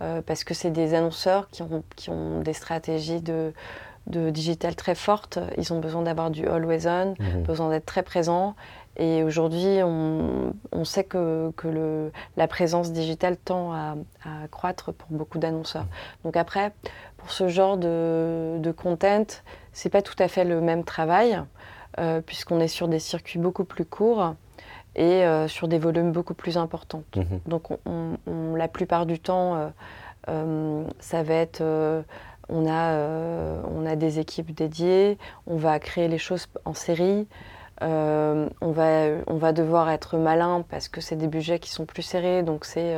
Euh, 0.02 0.20
parce 0.20 0.44
que 0.44 0.52
c'est 0.52 0.70
des 0.70 0.92
annonceurs 0.92 1.48
qui 1.48 1.62
ont, 1.62 1.82
qui 1.96 2.10
ont 2.10 2.40
des 2.40 2.52
stratégies 2.52 3.22
de, 3.22 3.54
de, 4.06 4.28
digital 4.28 4.76
très 4.76 4.94
fortes. 4.94 5.38
Ils 5.56 5.72
ont 5.72 5.80
besoin 5.80 6.02
d'avoir 6.02 6.30
du 6.30 6.46
always 6.46 6.86
on, 6.86 7.14
mhm. 7.18 7.42
besoin 7.44 7.70
d'être 7.70 7.86
très 7.86 8.02
présents. 8.02 8.54
Et 8.98 9.22
aujourd'hui, 9.22 9.80
on, 9.82 10.52
on, 10.72 10.84
sait 10.84 11.04
que, 11.04 11.50
que 11.56 11.68
le, 11.68 12.12
la 12.36 12.46
présence 12.46 12.92
digitale 12.92 13.38
tend 13.38 13.72
à, 13.72 13.94
à 14.24 14.48
croître 14.50 14.92
pour 14.92 15.08
beaucoup 15.10 15.38
d'annonceurs. 15.38 15.84
Mhm. 15.84 15.88
Donc 16.24 16.36
après, 16.36 16.72
pour 17.16 17.30
ce 17.30 17.48
genre 17.48 17.78
de, 17.78 18.58
de 18.58 18.72
content, 18.72 19.26
c'est 19.72 19.90
pas 19.90 20.02
tout 20.02 20.14
à 20.18 20.28
fait 20.28 20.44
le 20.44 20.60
même 20.60 20.84
travail, 20.84 21.42
euh, 21.98 22.20
puisqu'on 22.20 22.60
est 22.60 22.68
sur 22.68 22.88
des 22.88 22.98
circuits 22.98 23.38
beaucoup 23.38 23.64
plus 23.64 23.86
courts 23.86 24.34
et 24.96 25.24
euh, 25.24 25.46
sur 25.46 25.68
des 25.68 25.78
volumes 25.78 26.10
beaucoup 26.10 26.34
plus 26.34 26.56
importants. 26.56 27.04
Mhm. 27.14 27.40
Donc 27.46 27.68
la 28.56 28.68
plupart 28.68 29.06
du 29.06 29.20
temps, 29.20 29.54
euh, 29.54 29.68
euh, 30.28 30.84
ça 30.98 31.22
va 31.22 31.34
être... 31.34 31.62
on, 32.48 32.66
a, 32.68 32.96
on 33.70 33.86
a 33.86 33.94
des 33.96 34.18
équipes 34.18 34.54
dédiées, 34.54 35.18
on 35.46 35.56
va 35.56 35.78
créer 35.78 36.08
les 36.08 36.18
choses 36.18 36.48
en 36.64 36.74
série. 36.74 37.28
on, 37.80 38.48
va, 38.62 38.90
on 39.26 39.36
va 39.36 39.52
devoir 39.52 39.90
être 39.90 40.16
malin 40.16 40.64
parce 40.68 40.88
que 40.88 41.00
c'est 41.00 41.16
des 41.16 41.28
budgets 41.28 41.58
qui 41.58 41.70
sont 41.70 41.84
plus 41.84 42.02
serrés. 42.02 42.42
Donc 42.42 42.64
c'est 42.64 42.96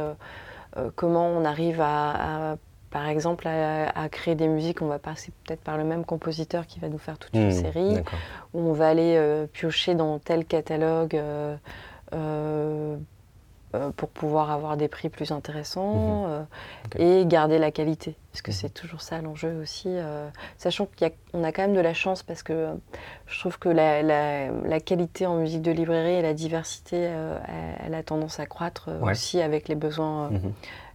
comment 0.95 1.27
on 1.27 1.45
arrive 1.45 1.81
à, 1.81 2.57
par 2.91 3.07
exemple, 3.07 3.47
à, 3.47 4.09
créer 4.09 4.35
des 4.35 4.49
musiques, 4.49 4.83
on 4.83 4.87
va 4.87 4.99
passer 4.99 5.33
peut-être 5.45 5.61
par 5.61 5.77
le 5.77 5.85
même 5.85 6.05
compositeur 6.05 6.67
qui 6.67 6.81
va 6.81 6.89
nous 6.89 6.99
faire 6.99 7.19
toute 7.19 7.35
une 7.35 7.49
mmh, 7.49 7.53
série, 7.53 7.97
ou 8.55 8.61
on 8.61 8.73
va 8.73 8.89
aller 8.89 9.47
piocher 9.53 9.95
dans 9.95 10.19
tel 10.19 10.45
catalogue 10.45 11.21
euh, 12.15 12.97
euh, 13.75 13.91
pour 13.91 14.09
pouvoir 14.09 14.51
avoir 14.51 14.79
des 14.79 14.89
prix 14.89 15.11
plus 15.11 15.31
intéressants 15.31 16.23
mhm. 16.23 16.47
euh, 16.99 17.21
et 17.21 17.27
garder 17.27 17.59
la 17.59 17.71
qualité. 17.71 18.17
Parce 18.33 18.41
que 18.41 18.51
mhm. 18.51 18.57
c'est 18.57 18.71
toujours 18.71 19.03
ça 19.03 19.21
l'enjeu 19.21 19.61
aussi. 19.61 19.95
sachant 20.57 20.87
qu'on 20.87 21.45
a, 21.45 21.53
quand 21.53 21.63
même 21.63 21.75
de 21.75 21.81
la 21.81 21.93
chance 21.93 22.23
parce 22.23 22.43
que 22.43 22.71
je 23.27 23.39
trouve 23.39 23.59
que 23.59 23.69
la, 23.69 24.81
qualité 24.81 25.27
en 25.27 25.37
musique 25.37 25.61
de 25.61 25.71
librairie 25.71 26.15
et 26.15 26.23
la 26.23 26.33
diversité, 26.33 27.11
elle, 27.85 27.93
a 27.93 28.03
tendance 28.03 28.41
à 28.41 28.47
croître 28.47 28.89
aussi 29.03 29.43
avec 29.43 29.69
les 29.69 29.75
besoins. 29.75 30.31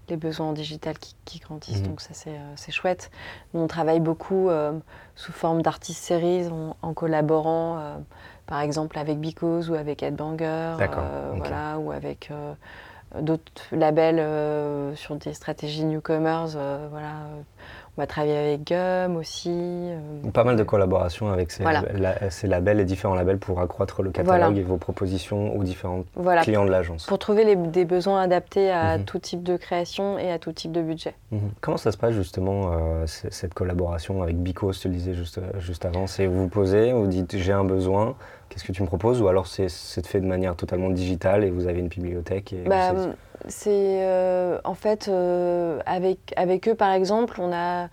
Mhm. 0.04 0.10
les 0.10 0.18
besoins 0.18 0.48
en 0.48 0.54
digital 0.54 0.96
qui, 0.98 1.40
grandissent, 1.40 1.82
donc 1.82 2.02
ça 2.02 2.14
c'est 2.14 2.72
chouette. 2.72 3.12
Nous 3.54 3.62
on 3.62 3.68
travaille 3.68 4.00
beaucoup 4.00 4.50
sous 5.16 5.32
forme 5.32 5.62
d'artistes 5.62 6.04
séries 6.04 6.48
en 6.82 6.94
collaborant 6.94 8.02
par 8.46 8.62
exemple 8.62 8.98
avec 9.00 9.20
Because 9.20 9.70
ou 9.70 9.76
avec 9.76 10.04
Headbanger, 10.04 10.78
euh, 10.80 11.34
voilà, 11.38 11.78
ou 11.80 11.92
avec 11.92 12.30
euh, 12.32 12.54
d'autres 13.22 13.64
labels 13.72 14.20
euh, 14.20 14.96
sur 14.96 15.16
des 15.16 15.34
stratégies 15.34 15.86
newcomers. 15.86 16.50
voilà, 16.90 17.28
on 17.96 18.02
va 18.02 18.08
travailler 18.08 18.38
avec 18.38 18.68
Gum 18.68 19.18
aussi. 19.18 19.52
Pas 20.34 20.44
mal 20.44 20.56
de 20.56 20.64
collaborations 20.64 21.32
avec 21.32 21.52
ces, 21.52 21.64
labels 22.48 22.80
et 22.80 22.86
différents 22.86 23.14
labels 23.14 23.38
pour 23.38 23.62
accroître 23.62 24.02
le 24.02 24.10
catalogue 24.10 24.58
et 24.58 24.64
vos 24.64 24.78
propositions 24.78 25.56
aux 25.56 25.64
différents 25.64 26.04
clients 26.42 26.66
de 26.66 26.72
l'agence. 26.72 27.06
Pour 27.06 27.20
trouver 27.20 27.56
des 27.56 27.86
besoins 27.86 28.22
adaptés 28.22 28.72
à 28.72 28.98
mhm. 28.98 29.06
tout 29.06 29.20
type 29.20 29.44
de 29.44 29.58
création 29.58 30.18
et 30.18 30.32
à 30.32 30.40
tout 30.40 30.52
type 30.54 30.72
de 30.72 30.82
budget. 30.82 31.14
Mhm. 31.32 31.52
Comment 31.62 31.78
ça 31.78 31.92
se 31.92 31.98
passe 31.98 32.14
justement 32.14 32.72
cette 33.06 33.54
collaboration 33.54 34.24
avec 34.24 34.38
Bicos, 34.38 34.74
tu 34.74 34.88
le 34.88 34.96
disais 34.96 35.14
juste, 35.14 35.40
juste 35.60 35.86
avant 35.86 36.08
C'est 36.08 36.26
vous 36.26 36.44
vous 36.44 36.50
posez, 36.50 36.92
vous 36.94 37.08
dites 37.08 37.38
j'ai 37.38 37.54
un 37.54 37.64
besoin, 37.64 38.16
qu'est-ce 38.50 38.64
que 38.64 38.72
tu 38.72 38.82
me 38.82 38.88
proposes? 38.88 39.22
Ou 39.22 39.28
alors 39.28 39.46
c'est 39.46 39.70
fait 39.70 40.20
de 40.20 40.26
manière 40.26 40.56
totalement 40.56 40.90
digitale 40.90 41.44
et 41.44 41.52
vous 41.52 41.68
avez 41.68 41.80
une 41.80 41.90
bibliothèque 41.90 42.56
bah, 42.66 42.94
C'est 43.48 44.00
euh, 44.02 44.60
en 44.64 44.74
fait 44.74 45.08
euh, 45.08 45.80
avec, 45.86 46.34
avec 46.36 46.68
eux 46.68 46.76
par 46.76 46.92
exemple, 46.92 47.40
on 47.42 47.52
a. 47.54 47.88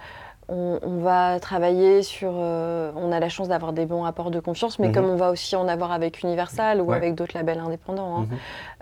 On, 0.52 0.98
va 0.98 1.38
travailler 1.38 2.02
sur. 2.02 2.32
Euh, 2.34 2.90
on 2.96 3.12
a 3.12 3.20
la 3.20 3.28
chance 3.28 3.46
d'avoir 3.46 3.72
des 3.72 3.86
bons 3.86 4.02
rapports 4.02 4.32
de 4.32 4.40
confiance, 4.40 4.80
mais 4.80 4.88
mhm. 4.88 4.94
comme 4.94 5.04
on 5.04 5.14
va 5.14 5.30
aussi 5.30 5.54
en 5.54 5.68
avoir 5.68 5.92
avec 5.92 6.24
Universal 6.24 6.80
ou 6.80 6.90
avec 6.92 7.14
d'autres 7.14 7.36
labels 7.36 7.60
indépendants, 7.60 8.26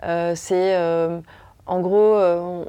hein. 0.01 0.29
mhm. 0.31 0.35
c'est 0.35 0.75
en 1.67 1.79
gros, 1.81 2.17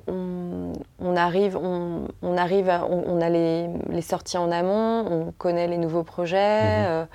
on, 0.07 1.17
arrive, 1.17 1.57
on, 1.57 2.37
arrive 2.37 2.71
on, 2.91 3.21
a 3.23 3.31
les, 3.31 3.71
les, 3.89 4.03
sorties 4.03 4.37
en 4.37 4.51
amont, 4.51 5.07
on 5.11 5.33
connaît 5.39 5.67
les 5.67 5.79
nouveaux 5.79 6.05
projets, 6.05 7.01
mhm. 7.01 7.07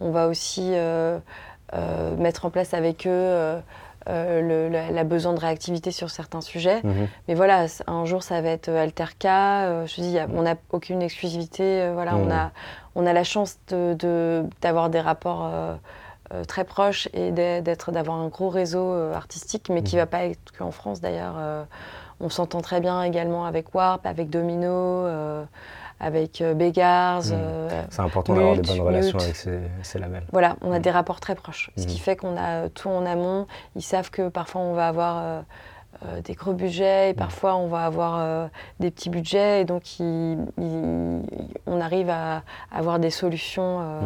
On 0.00 0.10
va 0.10 0.26
aussi 0.26 0.74
euh, 1.74 2.16
mettre 2.16 2.46
en 2.46 2.50
place 2.50 2.72
avec 2.72 3.06
eux 3.06 3.60
euh, 4.08 4.90
la, 4.90 5.04
besoin 5.04 5.32
de 5.32 5.40
réactivité 5.40 5.90
sur 5.90 6.10
certains 6.10 6.40
sujets. 6.40 6.80
Mhm. 6.82 7.08
Mais 7.28 7.34
voilà, 7.34 7.66
un 7.86 8.04
jour 8.04 8.22
ça 8.22 8.40
va 8.40 8.48
être 8.50 8.68
Alterca. 8.68 9.86
je 9.86 10.00
dis, 10.00 10.16
on 10.34 10.42
n'a 10.42 10.56
aucune 10.70 11.02
exclusivité. 11.02 11.90
voilà, 11.92 12.16
on, 12.16 12.30
a, 12.30 12.50
on 12.94 13.06
a 13.06 13.12
la 13.12 13.24
chance 13.24 13.58
d'avoir 13.70 14.90
des 14.90 15.00
rapports 15.00 15.50
très 16.46 16.64
proches 16.64 17.08
et 17.14 17.32
d'être 17.32 17.92
d'avoir 17.92 18.18
un 18.18 18.28
gros 18.28 18.48
réseau 18.48 18.92
artistique, 19.12 19.68
mais 19.70 19.82
qui 19.82 19.96
ne 19.96 20.00
mhm. 20.00 20.04
va 20.04 20.06
pas 20.06 20.24
être 20.24 20.52
qu'en 20.56 20.70
France 20.70 21.00
d'ailleurs. 21.00 21.36
on 22.20 22.28
s'entend 22.28 22.60
très 22.60 22.80
bien 22.80 23.02
également 23.02 23.44
avec 23.46 23.74
Warp, 23.74 24.06
avec 24.06 24.30
Domino 24.30 25.06
avec 26.00 26.40
euh, 26.40 26.54
Begars. 26.54 27.26
Hmm. 27.26 27.32
Euh, 27.32 27.82
c'est 27.90 28.00
important 28.00 28.34
d'avoir 28.34 28.56
des 28.56 28.62
bonnes 28.62 28.80
relations 28.80 29.18
avec 29.18 29.36
ces, 29.36 29.98
labels. 29.98 30.24
Voilà, 30.32 30.56
on 30.62 30.72
a 30.72 30.78
hmm. 30.78 30.82
des 30.82 30.90
rapports 30.90 31.20
très 31.20 31.34
proches. 31.34 31.70
Ce 31.76 31.86
qui 31.86 31.96
hmm. 31.96 32.00
fait 32.00 32.16
qu'on 32.16 32.36
a 32.36 32.68
tout 32.68 32.88
en 32.88 33.04
amont. 33.06 33.46
Ils 33.76 33.82
savent 33.82 34.10
que 34.10 34.28
parfois 34.28 34.60
on 34.60 34.74
va 34.74 34.88
avoir 34.88 35.42
euh, 36.04 36.20
des 36.22 36.34
gros 36.34 36.52
budgets 36.52 37.10
et 37.10 37.14
parfois 37.14 37.56
on 37.56 37.66
va 37.66 37.84
avoir 37.84 38.48
des 38.78 38.90
petits 38.90 39.10
budgets. 39.10 39.62
Et 39.62 39.64
donc 39.64 39.82
on 40.00 41.80
arrive 41.80 42.10
à, 42.10 42.42
avoir 42.70 42.98
des 42.98 43.10
solutions. 43.10 44.00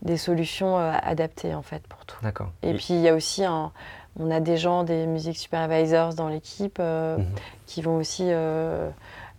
Des 0.00 0.16
solutions 0.16 0.76
adaptées 0.78 1.56
en 1.56 1.62
fait 1.62 1.84
pour 1.88 2.04
tout. 2.06 2.18
D'accord. 2.22 2.52
Et, 2.62 2.72
puis 2.74 2.90
il 2.90 3.00
y 3.00 3.08
a 3.08 3.14
aussi 3.14 3.44
un, 3.44 3.72
on 4.16 4.30
a 4.30 4.38
des 4.38 4.56
gens, 4.56 4.84
des 4.84 5.06
music 5.06 5.36
supervisors 5.36 6.14
dans 6.14 6.28
l'équipe 6.28 6.80
qui 7.66 7.82
vont 7.82 7.96
aussi 7.96 8.30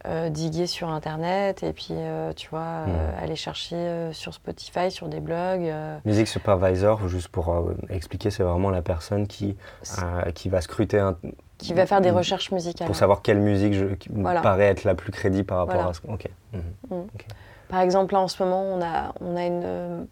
euh, 0.05 0.29
diguer 0.29 0.65
sur 0.65 0.89
Internet 0.89 1.63
et 1.63 1.73
puis, 1.73 1.91
euh, 1.91 2.31
tu 2.33 2.49
vois, 2.49 2.59
euh, 2.59 2.85
hmm. 2.85 3.23
aller 3.23 3.35
chercher 3.35 4.09
sur 4.13 4.33
Spotify, 4.33 4.91
sur 4.91 5.07
des 5.07 5.19
blogs. 5.19 5.71
Music 6.05 6.27
Supervisor, 6.27 7.07
juste 7.07 7.27
pour 7.27 7.73
expliquer, 7.89 8.31
c'est 8.31 8.43
vraiment 8.43 8.69
la 8.69 8.81
personne 8.81 9.27
qui, 9.27 9.57
qui 10.35 10.49
va 10.49 10.61
scruter 10.61 10.99
un... 10.99 11.17
Qui 11.57 11.73
va 11.73 11.85
faire 11.85 11.99
des 11.99 12.11
recherches 12.11 12.51
musicales. 12.51 12.87
Pour 12.87 12.95
savoir 12.95 13.21
quelle 13.21 13.39
musique 13.39 13.73
je, 13.73 13.85
me 14.13 14.41
paraît 14.41 14.67
être 14.67 14.85
la 14.85 14.95
plus 14.95 15.11
crédible 15.11 15.45
par 15.45 15.57
rapport 15.57 15.87
à 15.87 15.93
ce... 15.93 15.99
Mhm. 16.07 16.61
Hmm. 16.89 17.01
Ok. 17.13 17.25
Par 17.67 17.81
exemple, 17.81 18.13
là, 18.13 18.21
en 18.21 18.27
ce 18.27 18.41
moment, 18.41 18.63
on 18.63 18.81
a, 18.81 19.13
on 19.21 19.35
a 19.35 19.45
une 19.45 20.07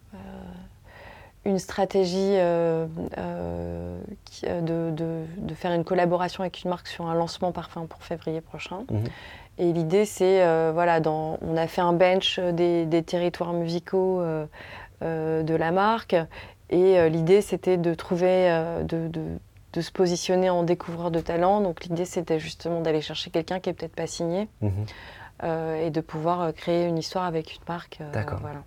une 1.45 1.59
stratégie 1.59 2.35
de, 2.35 2.87
de, 4.41 4.91
de, 5.37 5.53
faire 5.53 5.71
une 5.71 5.85
collaboration 5.85 6.41
avec 6.41 6.63
une 6.63 6.69
marque 6.69 6.87
sur 6.87 7.07
un 7.07 7.15
lancement 7.15 7.51
parfum 7.51 7.85
pour 7.85 8.03
février 8.03 8.41
prochain. 8.41 8.83
Mhm. 8.91 9.03
Et 9.59 9.73
l'idée, 9.73 10.05
c'est, 10.05 10.43
euh, 10.43 10.71
voilà, 10.73 10.99
dans, 10.99 11.37
on 11.41 11.57
a 11.57 11.67
fait 11.67 11.81
un 11.81 11.93
bench 11.93 12.39
des, 12.39 13.03
territoires 13.05 13.53
musicaux 13.53 14.21
euh, 14.21 14.45
euh, 15.01 15.43
de 15.43 15.55
la 15.55 15.71
marque. 15.71 16.15
Et 16.69 17.09
l'idée, 17.09 17.41
c'était 17.41 17.77
de 17.77 17.93
trouver, 17.93 18.49
de, 18.83 19.07
de, 19.07 19.81
se 19.81 19.91
positionner 19.91 20.49
en 20.49 20.63
découvreur 20.63 21.11
de 21.11 21.21
talent. 21.21 21.61
Donc 21.61 21.85
l'idée, 21.85 22.03
c'était 22.03 22.39
justement 22.39 22.81
d'aller 22.81 22.99
chercher 22.99 23.29
quelqu'un 23.29 23.59
qui 23.61 23.69
n'est 23.69 23.73
peut-être 23.73 23.95
pas 23.95 24.07
signé. 24.07 24.49
Mhm. 24.61 24.85
et 25.81 25.91
de 25.91 26.01
pouvoir 26.01 26.53
créer 26.53 26.85
une 26.87 26.97
histoire 26.97 27.23
avec 27.23 27.55
une 27.55 27.61
marque. 27.69 27.99
D'accord. 28.11 28.39
Voilà. 28.41 28.63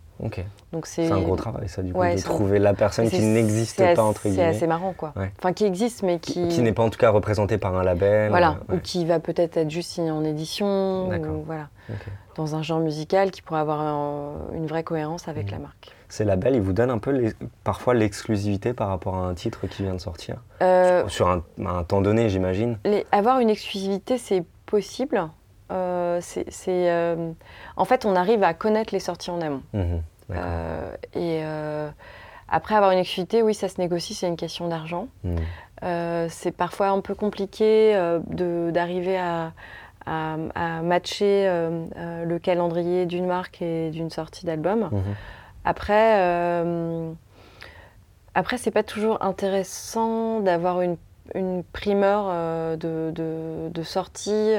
Donc 0.72 0.86
c'est 0.86 1.10
un 1.10 1.20
gros 1.20 1.36
travail, 1.36 1.68
ça, 1.68 1.82
du 1.82 1.92
coup, 1.92 2.02
de 2.02 2.22
trouver 2.22 2.58
la 2.58 2.74
personne 2.74 3.08
qui 3.08 3.20
n'existe 3.20 3.82
pas, 3.94 4.02
entre 4.02 4.28
guillemets. 4.28 4.52
C'est 4.52 4.56
assez 4.56 4.66
marrant, 4.66 4.92
quoi. 4.92 5.12
Enfin, 5.38 5.52
qui 5.52 5.64
existe, 5.64 6.02
mais 6.02 6.18
qui... 6.18 6.48
Qui, 6.48 6.62
n'est 6.62 6.72
pas, 6.72 6.82
en 6.82 6.90
tout 6.90 6.98
cas, 6.98 7.10
représenté 7.10 7.58
par 7.58 7.76
un 7.76 7.82
label. 7.82 8.30
Voilà, 8.30 8.58
ou 8.72 8.78
qui 8.78 9.04
va 9.04 9.20
peut-être 9.20 9.56
être 9.56 9.70
juste 9.70 9.90
signé 9.90 10.10
en 10.10 10.24
édition, 10.24 11.08
ou 11.08 11.42
voilà. 11.44 11.68
Dans 12.36 12.54
un 12.54 12.62
genre 12.62 12.80
musical 12.80 13.30
qui 13.30 13.42
pourrait 13.42 13.60
avoir 13.60 13.80
une 14.52 14.66
vraie 14.66 14.84
cohérence 14.84 15.28
avec 15.28 15.48
mmh. 15.48 15.54
la 15.54 15.58
marque. 15.58 15.94
Ces 16.08 16.24
labels, 16.24 16.56
ils 16.56 16.60
vous 16.60 16.72
donnent 16.72 16.90
un 16.90 16.98
peu, 16.98 17.10
les, 17.10 17.32
parfois, 17.64 17.94
l'exclusivité 17.94 18.72
par 18.72 18.88
rapport 18.88 19.16
à 19.16 19.26
un 19.26 19.34
titre 19.34 19.66
qui 19.66 19.82
vient 19.82 19.94
de 19.94 20.00
sortir 20.00 20.36
euh, 20.62 21.06
Sur, 21.08 21.28
un, 21.28 21.84
temps 21.84 22.00
donné, 22.00 22.28
j'imagine 22.28 22.78
Avoir 23.12 23.38
une 23.38 23.50
exclusivité, 23.50 24.18
c'est 24.18 24.44
possible. 24.66 25.28
Euh, 25.70 26.18
c'est, 26.20 26.46
euh, 26.68 27.32
en 27.76 27.84
fait, 27.84 28.04
on 28.04 28.16
arrive 28.16 28.42
à 28.42 28.54
connaître 28.54 28.92
les 28.92 29.00
sorties 29.00 29.30
en 29.30 29.40
amont. 29.40 29.62
Mmh. 29.72 29.84
Euh, 30.32 30.92
et 31.14 31.42
Après, 32.48 32.74
avoir 32.74 32.90
une 32.90 32.98
exclusivité, 32.98 33.42
oui, 33.42 33.54
ça 33.54 33.68
se 33.68 33.80
négocie, 33.80 34.14
c'est 34.14 34.26
une 34.26 34.36
question 34.36 34.68
d'argent. 34.68 35.08
Hmm. 35.24 35.36
c'est 36.28 36.50
parfois 36.50 36.88
un 36.88 37.00
peu 37.00 37.14
compliqué 37.14 37.94
d'arriver 38.28 39.18
à, 39.18 39.52
à, 40.06 40.82
matcher 40.82 41.48
le 41.96 42.38
calendrier 42.38 43.06
d'une 43.06 43.26
marque 43.26 43.62
et 43.62 43.90
d'une 43.90 44.10
sortie 44.10 44.46
d'album. 44.46 44.88
Mhm. 44.90 45.14
Après, 45.64 46.64
après 48.34 48.58
c'est 48.58 48.70
pas 48.70 48.82
toujours 48.82 49.22
intéressant 49.22 50.40
d'avoir 50.40 50.80
une, 50.80 50.96
une, 51.34 51.62
primeur 51.62 52.76
de, 52.76 53.12
de, 53.14 53.68
de, 53.72 53.82
sortie. 53.82 54.54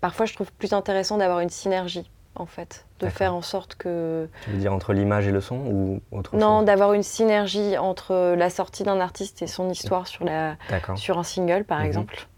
Parfois, 0.00 0.26
je 0.26 0.34
trouve 0.34 0.52
plus 0.52 0.72
intéressant 0.72 1.16
d'avoir 1.18 1.40
une 1.40 1.50
synergie 1.50 2.10
en 2.38 2.46
fait, 2.46 2.86
de 3.00 3.08
faire 3.08 3.34
en 3.34 3.42
sorte 3.42 3.74
que... 3.74 4.28
Tu 4.44 4.50
veux 4.50 4.58
dire 4.58 4.72
entre 4.72 4.92
l'image 4.92 5.26
et 5.26 5.32
le 5.32 5.40
son 5.40 5.56
ou 5.56 6.00
autre 6.12 6.36
Non, 6.36 6.62
d'avoir 6.62 6.92
une 6.94 7.02
synergie 7.02 7.76
entre 7.76 8.34
la 8.36 8.50
sortie 8.50 8.84
d'un 8.84 9.00
artiste 9.00 9.42
et 9.42 9.46
son 9.46 9.68
histoire 9.70 10.06
sur, 10.06 10.24
la, 10.24 10.56
sur 10.96 11.18
un 11.18 11.22
single, 11.22 11.64
par 11.64 11.80
mhm. 11.80 11.86
exemple, 11.86 12.28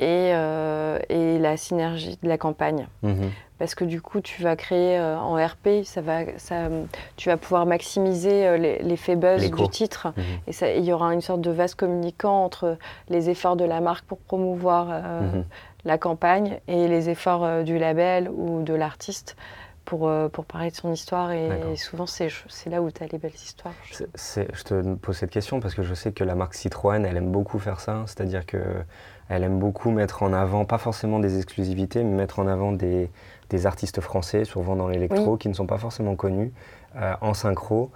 et, 0.00 0.32
euh, 0.32 0.98
et, 1.08 1.38
la 1.38 1.56
synergie 1.56 2.18
de 2.22 2.28
la 2.28 2.38
campagne. 2.38 2.86
Mhm. 3.02 3.30
Parce 3.58 3.74
que 3.74 3.84
du 3.84 4.02
coup, 4.02 4.20
tu 4.20 4.42
vas 4.42 4.54
créer 4.54 4.98
euh, 4.98 5.18
en 5.18 5.34
RP, 5.34 5.82
ça 5.84 6.02
va, 6.02 6.24
ça, 6.36 6.68
tu 7.16 7.30
vas 7.30 7.38
pouvoir 7.38 7.64
maximiser 7.64 8.46
euh, 8.46 8.58
l'effet 8.58 9.16
buzz 9.16 9.50
du 9.50 9.68
titre. 9.70 10.08
Mhm. 10.14 10.24
Et 10.46 10.52
ça, 10.52 10.70
il 10.72 10.84
y 10.84 10.92
aura 10.92 11.14
une 11.14 11.22
sorte 11.22 11.40
de 11.40 11.50
vase 11.50 11.74
communicant 11.74 12.44
entre 12.44 12.76
les 13.08 13.30
efforts 13.30 13.56
de 13.56 13.64
la 13.64 13.80
marque 13.80 14.04
pour 14.04 14.18
promouvoir 14.18 14.88
la 15.86 15.98
campagne 15.98 16.60
et 16.66 16.88
les 16.88 17.08
efforts 17.08 17.44
euh, 17.44 17.62
du 17.62 17.78
label 17.78 18.28
ou 18.28 18.62
de 18.62 18.74
l'artiste 18.74 19.36
pour, 19.84 20.08
euh, 20.08 20.28
pour 20.28 20.44
parler 20.44 20.70
de 20.70 20.74
son 20.74 20.92
histoire. 20.92 21.30
Et, 21.30 21.76
souvent, 21.76 22.06
c'est 22.06 22.28
là 22.66 22.82
où 22.82 22.90
tu 22.90 23.02
as 23.04 23.06
les 23.06 23.18
belles 23.18 23.30
histoires. 23.32 23.72
Je... 23.84 24.04
je 24.52 24.62
te 24.64 24.94
pose 24.96 25.16
cette 25.16 25.30
question 25.30 25.60
parce 25.60 25.74
que 25.74 25.84
je 25.84 25.94
sais 25.94 26.10
que 26.10 26.24
la 26.24 26.34
marque 26.34 26.54
Citroën, 26.54 27.04
elle 27.04 27.16
aime 27.16 27.30
beaucoup 27.30 27.60
faire 27.60 27.80
ça. 27.80 28.02
C'est-à-dire 28.06 28.44
qu'elle 28.46 29.44
aime 29.44 29.60
beaucoup 29.60 29.92
mettre 29.92 30.24
en 30.24 30.32
avant, 30.32 30.64
pas 30.64 30.78
forcément 30.78 31.20
des 31.20 31.36
exclusivités, 31.36 32.02
mais 32.02 32.16
mettre 32.16 32.40
en 32.40 32.48
avant 32.48 32.72
des, 32.72 33.08
des 33.48 33.66
artistes 33.66 34.00
français, 34.00 34.44
souvent 34.44 34.74
dans 34.74 34.88
l'électro, 34.88 35.36
qui 35.36 35.48
ne 35.48 35.54
sont 35.54 35.68
pas 35.68 35.78
forcément 35.78 36.16
connus, 36.16 36.52
euh, 36.96 37.14
en 37.20 37.32
synchro. 37.32 37.92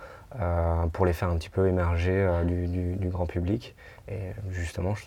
pour 0.92 1.06
les 1.06 1.12
faire 1.12 1.28
un 1.28 1.36
petit 1.38 1.50
peu 1.50 1.66
émerger 1.66 2.24
du, 2.46 2.68
du, 2.68 2.94
du, 2.94 3.08
grand 3.08 3.26
public. 3.26 3.74
Et 4.06 4.30
justement, 4.52 4.94
je, 4.94 5.06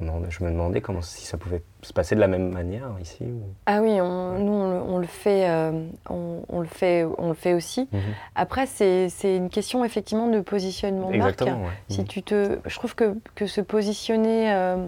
je 0.00 0.44
me 0.44 0.50
demandais 0.50 0.80
comment, 0.80 1.02
si 1.02 1.26
ça 1.26 1.36
pouvait 1.36 1.62
se 1.82 1.92
passer 1.92 2.14
de 2.14 2.20
la 2.20 2.28
même 2.28 2.50
manière 2.50 2.88
ici. 3.00 3.24
Ah 3.66 3.80
oui, 3.80 3.96
nous 3.96 4.02
on, 4.02 4.98
le 4.98 5.06
fait, 5.06 5.48
euh, 5.48 5.86
on, 6.08 6.60
le 6.60 6.66
fait, 6.66 7.04
on 7.18 7.28
le 7.28 7.34
fait 7.34 7.54
aussi. 7.54 7.88
Mhm. 7.92 8.00
Après, 8.34 8.66
c'est 8.66 9.08
une 9.22 9.50
question 9.50 9.84
effectivement 9.84 10.28
de 10.28 10.40
positionnement 10.40 11.10
Exactement, 11.10 11.58
marque. 11.58 11.74
Si 11.88 12.00
mhm. 12.00 12.06
tu 12.06 12.22
te, 12.22 12.58
je 12.64 12.74
trouve 12.76 12.94
que, 12.94 13.16
que 13.34 13.46
se 13.46 13.60
positionner 13.60 14.52
euh, 14.52 14.86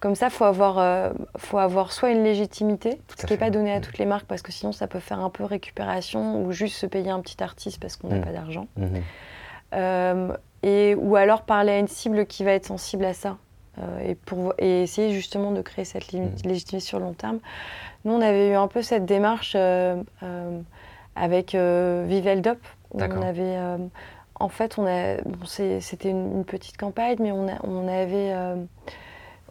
comme 0.00 0.14
ça, 0.14 0.28
faut 0.28 0.44
avoir, 0.44 0.78
euh, 0.78 1.10
faut 1.38 1.58
avoir 1.58 1.92
soit 1.92 2.10
une 2.10 2.22
légitimité, 2.22 3.00
ce 3.16 3.26
qui 3.26 3.32
n'est 3.32 3.38
pas 3.38 3.50
donné 3.50 3.72
à 3.72 3.76
mhm. 3.76 3.82
toutes 3.82 3.98
les 3.98 4.06
marques 4.06 4.26
parce 4.26 4.42
que 4.42 4.52
sinon 4.52 4.72
ça 4.72 4.86
peut 4.86 5.00
faire 5.00 5.20
un 5.20 5.30
peu 5.30 5.44
récupération 5.44 6.44
ou 6.44 6.52
juste 6.52 6.76
se 6.76 6.86
payer 6.86 7.10
un 7.10 7.20
petit 7.20 7.42
artiste 7.42 7.80
parce 7.80 7.96
qu'on 7.96 8.08
n'a 8.08 8.20
pas 8.20 8.32
d'argent. 8.32 8.66
et 10.62 10.94
ou 10.94 11.16
alors 11.16 11.42
parler 11.42 11.72
à 11.72 11.78
une 11.78 11.88
cible 11.88 12.26
qui 12.26 12.44
va 12.44 12.52
être 12.52 12.66
sensible 12.66 13.06
à 13.06 13.14
ça. 13.14 13.38
Euh, 13.80 14.10
et, 14.10 14.14
pour, 14.14 14.54
et 14.58 14.82
essayer 14.82 15.12
justement 15.12 15.50
de 15.50 15.60
créer 15.60 15.84
cette 15.84 16.12
mm. 16.12 16.28
légitimité 16.44 16.80
sur 16.80 16.98
le 16.98 17.06
long 17.06 17.12
terme. 17.12 17.40
Nous, 18.04 18.12
on 18.12 18.20
avait 18.20 18.50
eu 18.50 18.54
un 18.54 18.68
peu 18.68 18.82
cette 18.82 19.04
démarche 19.04 19.54
euh, 19.56 20.00
euh, 20.22 20.60
avec 21.16 21.54
Viveldop. 21.54 22.58
On 22.92 23.00
avait, 23.00 23.58
en 24.36 24.48
fait, 24.48 24.78
on 24.78 24.86
a, 24.86 25.16
bon, 25.22 25.46
c'était 25.46 26.10
une, 26.10 26.44
petite 26.44 26.76
campagne, 26.76 27.16
mais 27.18 27.32
on, 27.32 27.46
on 27.64 27.88
avait, 27.88 28.32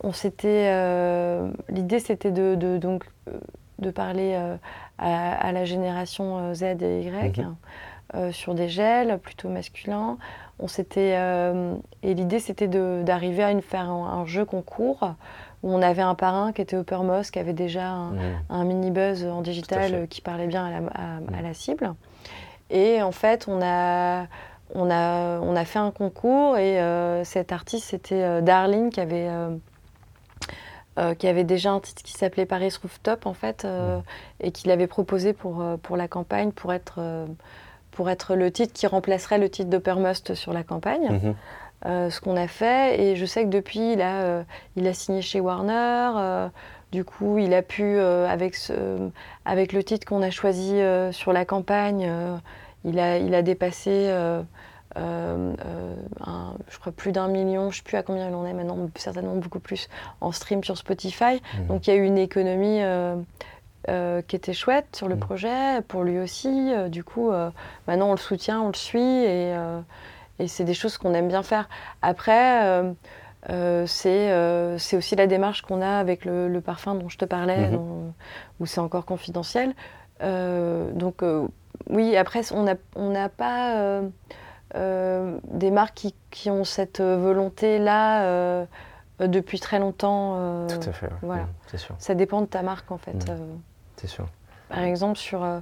on 0.02 0.14
s'était, 0.14 0.72
l'idée 1.70 2.00
c'était 2.00 2.32
de, 2.32 2.56
de, 2.56 2.78
donc 2.78 3.06
de 3.80 3.92
parler 3.92 4.38
à, 4.98 5.52
la 5.52 5.66
génération 5.66 6.54
Z 6.54 6.64
et 6.64 7.02
Y. 7.02 7.46
Mm-hmm. 8.14 8.32
sur 8.32 8.56
des 8.56 8.70
gels 8.70 9.18
plutôt 9.20 9.50
masculins, 9.50 10.18
on 10.64 10.68
s'était 10.70 11.16
euh, 11.18 11.76
et 12.04 12.14
l'idée 12.14 12.40
c'était 12.40 12.70
d'arriver 12.70 13.44
à 13.44 13.52
une, 13.52 13.62
faire 13.62 13.90
un, 13.90 14.26
jeu 14.26 14.46
concours 14.46 15.14
où 15.62 15.74
on 15.74 15.82
avait 15.82 16.02
un 16.02 16.16
parrain 16.16 16.54
qui 16.54 16.62
était 16.62 16.78
Uppermost, 16.78 17.32
qui 17.32 17.40
avait 17.40 17.54
déjà 17.54 17.90
un, 17.90 18.64
mmh. 18.64 18.64
mini 18.66 18.90
buzz 18.90 19.26
en 19.26 19.42
digital 19.42 20.08
qui 20.08 20.22
parlait 20.22 20.48
bien 20.48 20.90
à 21.36 21.42
la, 21.42 21.54
cible. 21.54 21.94
Et 22.70 23.02
en 23.02 23.12
fait, 23.12 23.48
on 23.50 23.62
a, 23.62 24.28
on 24.74 24.90
a, 24.90 25.40
on 25.42 25.56
a 25.56 25.66
fait 25.66 25.80
un 25.80 25.92
concours 25.92 26.58
et 26.58 26.82
euh, 26.82 27.26
cet 27.26 27.52
artiste 27.52 27.90
c'était 27.90 28.24
euh, 28.24 28.42
Darling 28.42 28.90
qui 28.90 29.02
avait 29.02 29.30
qui 31.18 31.28
avait 31.28 31.44
déjà 31.44 31.72
un 31.72 31.80
titre 31.80 32.04
qui 32.04 32.14
s'appelait 32.14 32.46
Paris 32.46 32.72
Rooftop 32.82 33.26
en 33.26 33.34
fait, 33.34 33.66
mmh. 33.66 34.02
et 34.42 34.52
qu'il 34.52 34.72
avait 34.72 34.88
proposé 34.88 35.34
pour, 35.34 35.62
pour 35.82 35.98
la 35.98 36.08
campagne 36.08 36.52
pour 36.52 36.72
être 36.72 37.02
pour 37.94 38.10
être 38.10 38.36
le 38.36 38.52
titre 38.52 38.74
qui 38.74 38.88
remplacerait 38.88 39.38
le 39.38 39.50
titre 39.50 39.70
d'Uppermost 39.70 40.34
sur 40.34 40.54
la 40.54 40.64
campagne. 40.64 41.10
Mhm. 41.10 41.36
Euh, 41.86 42.10
ce 42.10 42.22
qu'on 42.22 42.38
a 42.38 42.48
fait. 42.48 43.02
Et 43.02 43.16
je 43.18 43.26
sais 43.26 43.44
que 43.44 43.50
depuis, 43.50 43.94
il 43.94 44.02
a, 44.02 44.22
euh, 44.22 44.44
il 44.78 44.88
a 44.88 44.94
signé 44.94 45.22
chez 45.22 45.42
Warner. 45.42 46.12
Euh, 46.16 46.48
du 46.94 47.04
coup, 47.04 47.40
il 47.40 47.54
a 47.54 47.62
pu, 47.62 48.00
avec, 48.00 48.56
ce, 48.56 49.10
avec 49.46 49.74
le 49.74 49.84
titre 49.84 50.06
qu'on 50.08 50.22
a 50.22 50.30
choisi 50.30 50.80
sur 51.12 51.34
la 51.34 51.44
campagne, 51.44 52.08
il, 52.86 53.00
a, 53.00 53.18
il 53.18 53.34
a 53.34 53.42
dépassé, 53.42 54.12
un, 54.96 56.54
je 56.70 56.80
crois, 56.80 56.92
plus 56.92 57.12
d'un 57.12 57.28
million. 57.28 57.64
Je 57.64 57.68
ne 57.68 57.72
sais 57.78 57.82
plus 57.82 57.98
à 57.98 58.04
combien 58.04 58.30
il 58.30 58.36
en 58.36 58.46
est 58.46 58.54
maintenant, 58.54 58.78
certainement 58.96 59.36
beaucoup 59.36 59.60
plus, 59.60 59.90
en 60.22 60.32
stream 60.32 60.64
sur 60.64 60.78
Spotify. 60.78 61.42
Mhm. 61.58 61.68
Donc, 61.68 61.88
il 61.88 61.90
y 61.90 61.94
a 61.94 61.96
eu 61.96 62.06
une 62.06 62.20
économie 62.20 62.82
euh, 63.90 64.22
qui 64.22 64.38
était 64.38 64.54
chouette 64.54 64.96
sur 64.96 65.10
le 65.10 65.16
mm. 65.16 65.20
projet, 65.20 65.82
pour 65.90 66.04
lui 66.04 66.18
aussi. 66.18 66.72
Euh, 66.74 66.88
du 66.88 67.04
coup, 67.04 67.32
euh, 67.32 67.50
maintenant 67.86 68.08
on 68.08 68.12
le 68.12 68.18
soutient, 68.18 68.62
on 68.62 68.68
le 68.68 68.76
suit 68.76 69.02
et, 69.02 69.54
et 70.40 70.48
c'est 70.48 70.64
des 70.64 70.74
choses 70.74 70.98
qu'on 70.98 71.14
aime 71.14 71.28
bien 71.28 71.44
faire. 71.44 71.68
Après, 72.02 72.82
c'est 73.86 74.96
aussi 74.96 75.16
la 75.18 75.28
démarche 75.28 75.64
qu'on 75.64 75.82
a 75.82 75.98
avec 75.98 76.24
le, 76.24 76.62
parfum 76.62 76.96
dont 76.96 77.10
je 77.10 77.18
te 77.18 77.26
parlais, 77.26 77.72
mm-hmm. 77.72 78.12
où 78.62 78.66
c'est 78.66 78.80
encore 78.80 79.06
confidentiel. 79.06 79.74
donc 80.22 81.22
oui, 81.90 82.16
après, 82.16 82.54
on 82.54 82.64
n'a 82.64 82.76
on 82.96 83.14
pas 83.36 84.02
des 84.76 85.72
marques 85.72 85.96
qui, 85.96 86.16
qui 86.32 86.50
ont 86.50 86.64
cette 86.64 87.02
volonté-là 87.02 88.66
depuis 89.20 89.60
très 89.60 89.80
longtemps. 89.80 90.68
Tout 90.68 90.90
à 90.90 90.94
fait, 90.94 91.10
voilà. 91.22 91.44
Mm, 91.44 91.54
c'est 91.68 91.78
sûr. 91.78 91.96
Ça 92.00 92.16
dépend 92.16 92.40
de 92.40 92.48
ta 92.48 92.62
marque 92.62 92.90
en 92.94 92.98
fait. 92.98 93.30
Sûr. 94.08 94.28
Par 94.70 94.84
exemple, 94.84 95.18
sur 95.18 95.44
euh, 95.44 95.60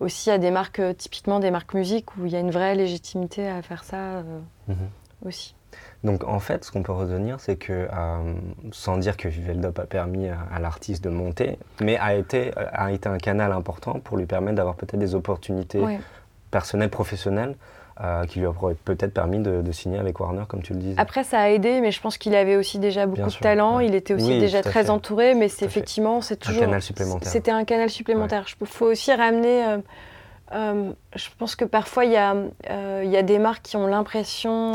aussi 0.00 0.30
à 0.30 0.38
des 0.38 0.50
marques, 0.50 0.80
euh, 0.80 0.92
typiquement 0.92 1.40
des 1.40 1.50
marques 1.50 1.74
musique, 1.74 2.16
où 2.16 2.26
il 2.26 2.32
y 2.32 2.36
a 2.36 2.40
une 2.40 2.50
vraie 2.50 2.74
légitimité 2.74 3.48
à 3.48 3.62
faire 3.62 3.84
ça 3.84 3.96
euh, 3.96 4.22
mhm. 4.68 4.76
aussi. 5.24 5.54
Donc 6.04 6.24
en 6.24 6.38
fait, 6.38 6.64
ce 6.64 6.70
qu'on 6.70 6.82
peut 6.82 6.92
retenir, 6.92 7.40
c'est 7.40 7.56
que, 7.56 7.88
sans 8.70 8.96
dire 8.96 9.16
que 9.16 9.26
Viveldop 9.26 9.76
a 9.80 9.86
permis 9.86 10.28
à, 10.28 10.60
l'artiste 10.60 11.02
de 11.02 11.08
monter, 11.08 11.58
mais 11.80 11.96
a 11.96 12.14
été, 12.14 12.52
a 12.56 12.92
été 12.92 13.08
un 13.08 13.18
canal 13.18 13.50
important 13.50 13.98
pour 13.98 14.16
lui 14.16 14.26
permettre 14.26 14.56
d'avoir 14.56 14.76
peut-être 14.76 15.00
des 15.00 15.16
opportunités 15.16 15.82
personnelles, 16.52 16.90
professionnelles, 16.90 17.56
euh, 18.00 18.24
qui 18.24 18.40
lui 18.40 18.46
aurait 18.46 18.74
peut-être 18.74 19.14
permis 19.14 19.38
de, 19.38 19.70
signer 19.70 19.98
avec 20.00 20.18
Warner, 20.18 20.42
comme 20.48 20.62
tu 20.62 20.72
le 20.72 20.80
disais. 20.80 20.94
Après, 20.96 21.22
ça 21.22 21.38
a 21.38 21.48
aidé, 21.50 21.80
mais 21.80 21.92
je 21.92 22.00
pense 22.00 22.18
qu'il 22.18 22.34
avait 22.34 22.56
aussi 22.56 22.80
déjà 22.80 23.06
beaucoup 23.06 23.30
de 23.30 23.36
talent. 23.36 23.78
Il 23.78 23.94
était 23.94 24.14
aussi 24.14 24.40
déjà 24.40 24.62
très 24.62 24.90
entouré, 24.90 25.34
mais 25.34 25.48
c'est 25.48 25.64
effectivement, 25.64 26.20
c'est 26.20 26.36
toujours. 26.36 26.64
Un 26.64 26.66
canal 26.66 26.82
supplémentaire. 26.82 27.30
C'était 27.30 27.52
un 27.52 27.64
canal 27.64 27.90
supplémentaire. 27.90 28.46
Il 28.60 28.66
faut 28.66 28.86
aussi 28.86 29.12
ramener. 29.12 29.64
Euh, 29.64 29.78
euh, 30.54 30.90
je 31.14 31.28
pense 31.38 31.54
que 31.54 31.64
parfois, 31.64 32.04
il 32.04 32.10
y, 32.10 32.16
a, 32.16 32.34
il 33.04 33.10
y 33.10 33.16
a 33.16 33.22
des 33.22 33.38
marques 33.38 33.62
qui 33.62 33.76
ont 33.76 33.86
l'impression 33.86 34.72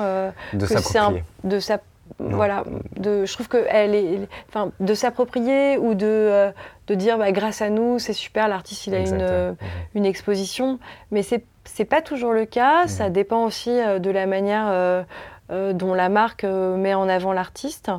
de 0.53 0.65
s'approprier. 0.65 1.23
De 1.43 1.59
sa 1.59 1.79
voilà, 2.19 2.63
de, 2.97 3.25
je 3.25 3.33
trouve 3.33 3.47
que 3.49 3.65
elle 3.69 3.93
est, 3.95 4.27
enfin, 4.47 4.71
de 4.79 4.93
s'approprier 4.93 5.77
ou 5.77 5.93
de, 5.93 6.51
de 6.87 6.95
dire 6.95 7.17
bah, 7.19 7.31
grâce 7.31 7.61
à 7.61 7.69
nous 7.69 7.99
c'est 7.99 8.13
super, 8.13 8.47
l'artiste 8.47 8.87
il 8.87 8.95
a 8.95 8.99
une, 8.99 9.55
une 9.93 10.05
exposition, 10.07 10.79
mais 11.11 11.21
c'est 11.21 11.43
c'est 11.73 11.85
pas 11.85 12.01
toujours 12.01 12.33
le 12.33 12.45
cas, 12.45 12.87
ça 12.87 13.09
mmh. 13.09 13.13
dépend 13.13 13.43
aussi 13.45 13.69
euh, 13.69 13.99
de 13.99 14.09
la 14.09 14.25
manière 14.25 14.67
euh, 14.67 15.03
euh, 15.51 15.73
dont 15.73 15.93
la 15.93 16.09
marque 16.09 16.43
met 16.43 16.93
en 16.93 17.07
avant 17.07 17.33
l'artiste. 17.33 17.91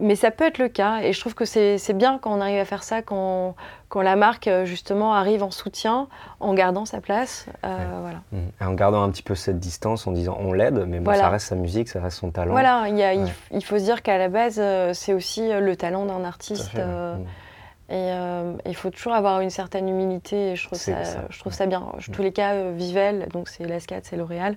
Mais 0.00 0.14
ça 0.14 0.30
peut 0.30 0.46
être 0.46 0.58
le 0.58 0.68
cas 0.68 1.00
et 1.02 1.12
je 1.12 1.18
trouve 1.18 1.34
que 1.34 1.44
c'est 1.44 1.92
bien 1.92 2.18
quand 2.18 2.32
on 2.32 2.40
arrive 2.40 2.60
à 2.60 2.64
faire 2.64 2.84
ça, 2.84 3.02
quand, 3.02 3.56
quand 3.88 4.00
la 4.00 4.14
marque 4.14 4.48
justement 4.62 5.12
arrive 5.12 5.42
en 5.42 5.50
soutien 5.50 6.06
en 6.38 6.54
gardant 6.54 6.84
sa 6.84 7.00
place. 7.00 7.46
voilà. 7.62 8.20
Mmh. 8.30 8.36
Et 8.60 8.64
en 8.64 8.74
gardant 8.74 9.02
un 9.02 9.10
petit 9.10 9.24
peu 9.24 9.34
cette 9.34 9.58
distance, 9.58 10.06
en 10.06 10.12
disant 10.12 10.36
on 10.38 10.52
l'aide, 10.52 10.84
mais 10.86 11.00
bon, 11.00 11.12
ça 11.12 11.28
reste 11.28 11.48
sa 11.48 11.56
musique, 11.56 11.88
ça 11.88 12.00
reste 12.00 12.18
son 12.18 12.30
talent. 12.30 12.52
Voilà, 12.52 12.84
il, 12.88 13.32
il, 13.50 13.64
faut 13.64 13.76
se 13.76 13.84
dire 13.84 14.02
qu'à 14.02 14.18
la 14.18 14.28
base, 14.28 14.62
c'est 14.92 15.14
aussi 15.14 15.48
le 15.52 15.74
talent 15.74 16.06
d'un 16.06 16.24
artiste. 16.24 16.76
Mmh. 16.76 17.24
Et 17.90 18.10
il 18.66 18.74
faut 18.74 18.90
toujours 18.90 19.14
avoir 19.14 19.40
une 19.40 19.50
certaine 19.50 19.88
humilité 19.88 20.50
et 20.50 20.56
je 20.56 20.66
trouve, 20.66 20.78
ça, 20.78 21.26
je 21.30 21.38
trouve 21.38 21.54
ça 21.54 21.64
bien. 21.66 21.80
En 21.80 21.98
tous 22.12 22.22
les 22.22 22.32
cas, 22.32 22.70
Vivel, 22.70 23.28
donc 23.32 23.48
c'est 23.48 23.64
l'ASCAD, 23.64 24.04
c'est 24.04 24.16
L'Oréal, 24.16 24.56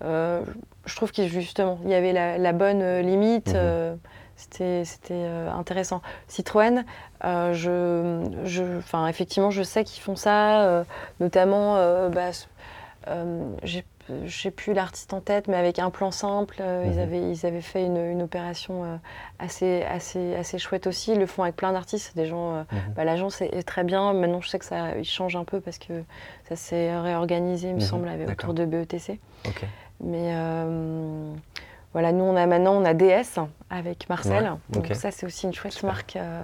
je 0.00 0.96
trouve 0.96 1.12
qu'il 1.12 1.28
justement, 1.28 1.78
il 1.84 1.90
y 1.90 1.94
avait 1.94 2.12
la, 2.12 2.52
bonne 2.52 3.00
limite. 3.00 3.54
Mhm. 3.54 3.98
C'était 4.40 4.84
euh, 5.10 5.50
intéressant. 5.50 6.00
Citroën, 6.28 6.84
euh, 7.24 7.52
je, 7.52 8.44
je, 8.44 9.08
effectivement, 9.08 9.50
je 9.50 9.62
sais 9.62 9.84
qu'ils 9.84 10.02
font 10.02 10.16
ça, 10.16 10.62
euh, 10.62 10.84
notamment, 11.20 11.76
bah, 12.08 12.30
j'ai 13.62 13.84
sais 14.28 14.50
plus 14.50 14.72
l'artiste 14.72 15.12
en 15.12 15.20
tête, 15.20 15.48
mais 15.48 15.56
avec 15.56 15.78
un 15.78 15.90
plan 15.90 16.10
simple, 16.10 16.56
ils, 16.58 16.92
mhm. 16.92 16.98
avaient, 16.98 17.30
ils 17.30 17.46
avaient 17.46 17.60
fait 17.60 17.84
une, 17.84 18.22
opération 18.22 19.00
assez, 19.38 19.82
assez, 19.82 20.34
assez 20.34 20.58
chouette 20.58 20.86
aussi. 20.86 21.12
Ils 21.12 21.18
le 21.18 21.26
font 21.26 21.42
avec 21.42 21.56
plein 21.56 21.72
d'artistes, 21.72 22.16
des 22.16 22.26
gens. 22.26 22.52
Mhm. 22.52 22.64
Bah, 22.96 23.04
L'agence 23.04 23.40
est, 23.40 23.62
très 23.62 23.84
bien. 23.84 24.12
Maintenant, 24.12 24.40
je 24.40 24.48
sais 24.48 24.58
que 24.58 24.64
ça 24.64 24.96
il 24.96 25.04
change 25.04 25.36
un 25.36 25.44
peu 25.44 25.60
parce 25.60 25.78
que 25.78 26.02
ça 26.48 26.56
s'est 26.56 26.98
réorganisé, 26.98 27.68
il 27.68 27.74
me 27.74 27.80
mhm. 27.80 27.86
semble, 27.86 28.10
autour 28.30 28.54
de 28.54 28.64
BETC. 28.64 29.20
Mais 30.02 30.34
voilà, 31.92 32.12
nous, 32.12 32.24
on 32.24 32.36
a 32.36 32.46
maintenant, 32.46 32.74
on 32.74 32.84
a 32.84 32.94
DS 32.94 33.40
avec 33.68 34.08
Marcel. 34.08 34.52
donc 34.68 34.86
ça, 34.94 35.10
c'est 35.10 35.26
aussi 35.26 35.46
une 35.46 35.52
chouette 35.52 35.82
marque. 35.82 36.16
Euh. 36.16 36.42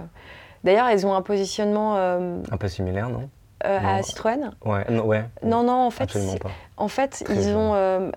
D'ailleurs, 0.63 0.89
ils 0.89 1.05
ont 1.05 1.13
un 1.13 1.21
positionnement... 1.21 1.95
Euh, 1.97 2.41
un 2.51 2.57
peu 2.57 2.67
similaire, 2.67 3.09
non? 3.09 3.29
Euh, 3.65 3.79
à 3.81 4.03
Citroën 4.03 4.51
ouais, 4.65 4.85
non, 4.89 5.05
ouais. 5.05 5.25
Non, 5.43 5.63
non, 5.63 5.87
en 5.87 5.91
fait, 5.91 6.17
en 6.77 6.87
fait 6.87 7.23
ils, 7.29 7.55
ont, 7.55 8.11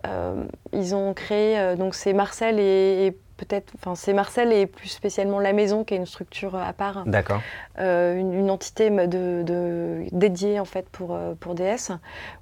ils 0.72 0.94
ont 0.94 1.14
créé, 1.14 1.76
donc 1.76 1.94
c'est 1.94 2.12
Marcel 2.12 2.58
et 2.58 3.16
peut-être, 3.40 3.72
enfin 3.76 3.94
c'est 3.94 4.12
Marcel 4.12 4.52
et 4.52 4.66
plus 4.66 4.88
spécialement 4.88 5.40
la 5.40 5.52
maison 5.52 5.82
qui 5.82 5.94
est 5.94 5.96
une 5.96 6.06
structure 6.06 6.54
à 6.54 6.72
part. 6.72 7.04
D'accord. 7.06 7.40
Euh, 7.78 8.18
une, 8.18 8.50
entité 8.50 8.90
de, 8.90 10.04
dédiée 10.12 10.60
en 10.60 10.64
fait 10.64 10.86
pour, 10.90 11.14
euh, 11.14 11.34
pour 11.38 11.54
DS, 11.54 11.92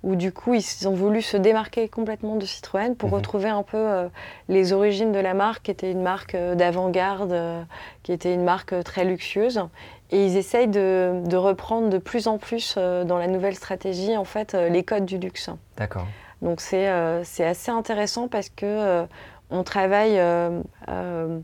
où 0.02 0.16
du 0.16 0.32
coup 0.32 0.54
ils 0.54 0.88
ont 0.88 0.94
voulu 0.94 1.22
se 1.22 1.37
démarquer 1.37 1.88
complètement 1.88 2.37
de 2.37 2.44
Citroën 2.44 2.96
pour 2.96 3.11
mhm. 3.11 3.14
retrouver 3.14 3.48
un 3.48 3.62
peu 3.62 3.76
euh, 3.76 4.08
les 4.48 4.72
origines 4.72 5.12
de 5.12 5.20
la 5.20 5.34
marque, 5.34 5.64
qui 5.64 5.70
était 5.70 5.92
une 5.92 6.02
marque 6.02 6.37
d'avant-garde, 6.37 7.66
qui 8.02 8.12
était 8.12 8.34
une 8.34 8.44
marque 8.44 8.82
très 8.82 9.04
luxueuse. 9.04 9.62
Et 10.11 10.24
ils 10.24 10.37
essayent 10.37 10.68
de, 10.68 11.22
de, 11.26 11.37
reprendre 11.37 11.90
de 11.90 11.98
plus 11.98 12.28
en 12.28 12.38
plus 12.38 12.76
dans 12.76 13.18
la 13.18 13.26
nouvelle 13.26 13.54
stratégie 13.54 14.16
en 14.16 14.24
fait 14.24 14.54
les 14.54 14.82
codes 14.82 15.04
du 15.04 15.18
luxe. 15.18 15.50
D'accord. 15.76 16.06
Donc 16.40 16.61
c'est 16.61 16.87
assez 16.87 17.70
intéressant 17.70 18.26
parce 18.26 18.48
que 18.48 19.06
on 19.50 19.62
travaille. 19.62 20.18
Euh, 20.18 20.61
euh, 20.88 21.38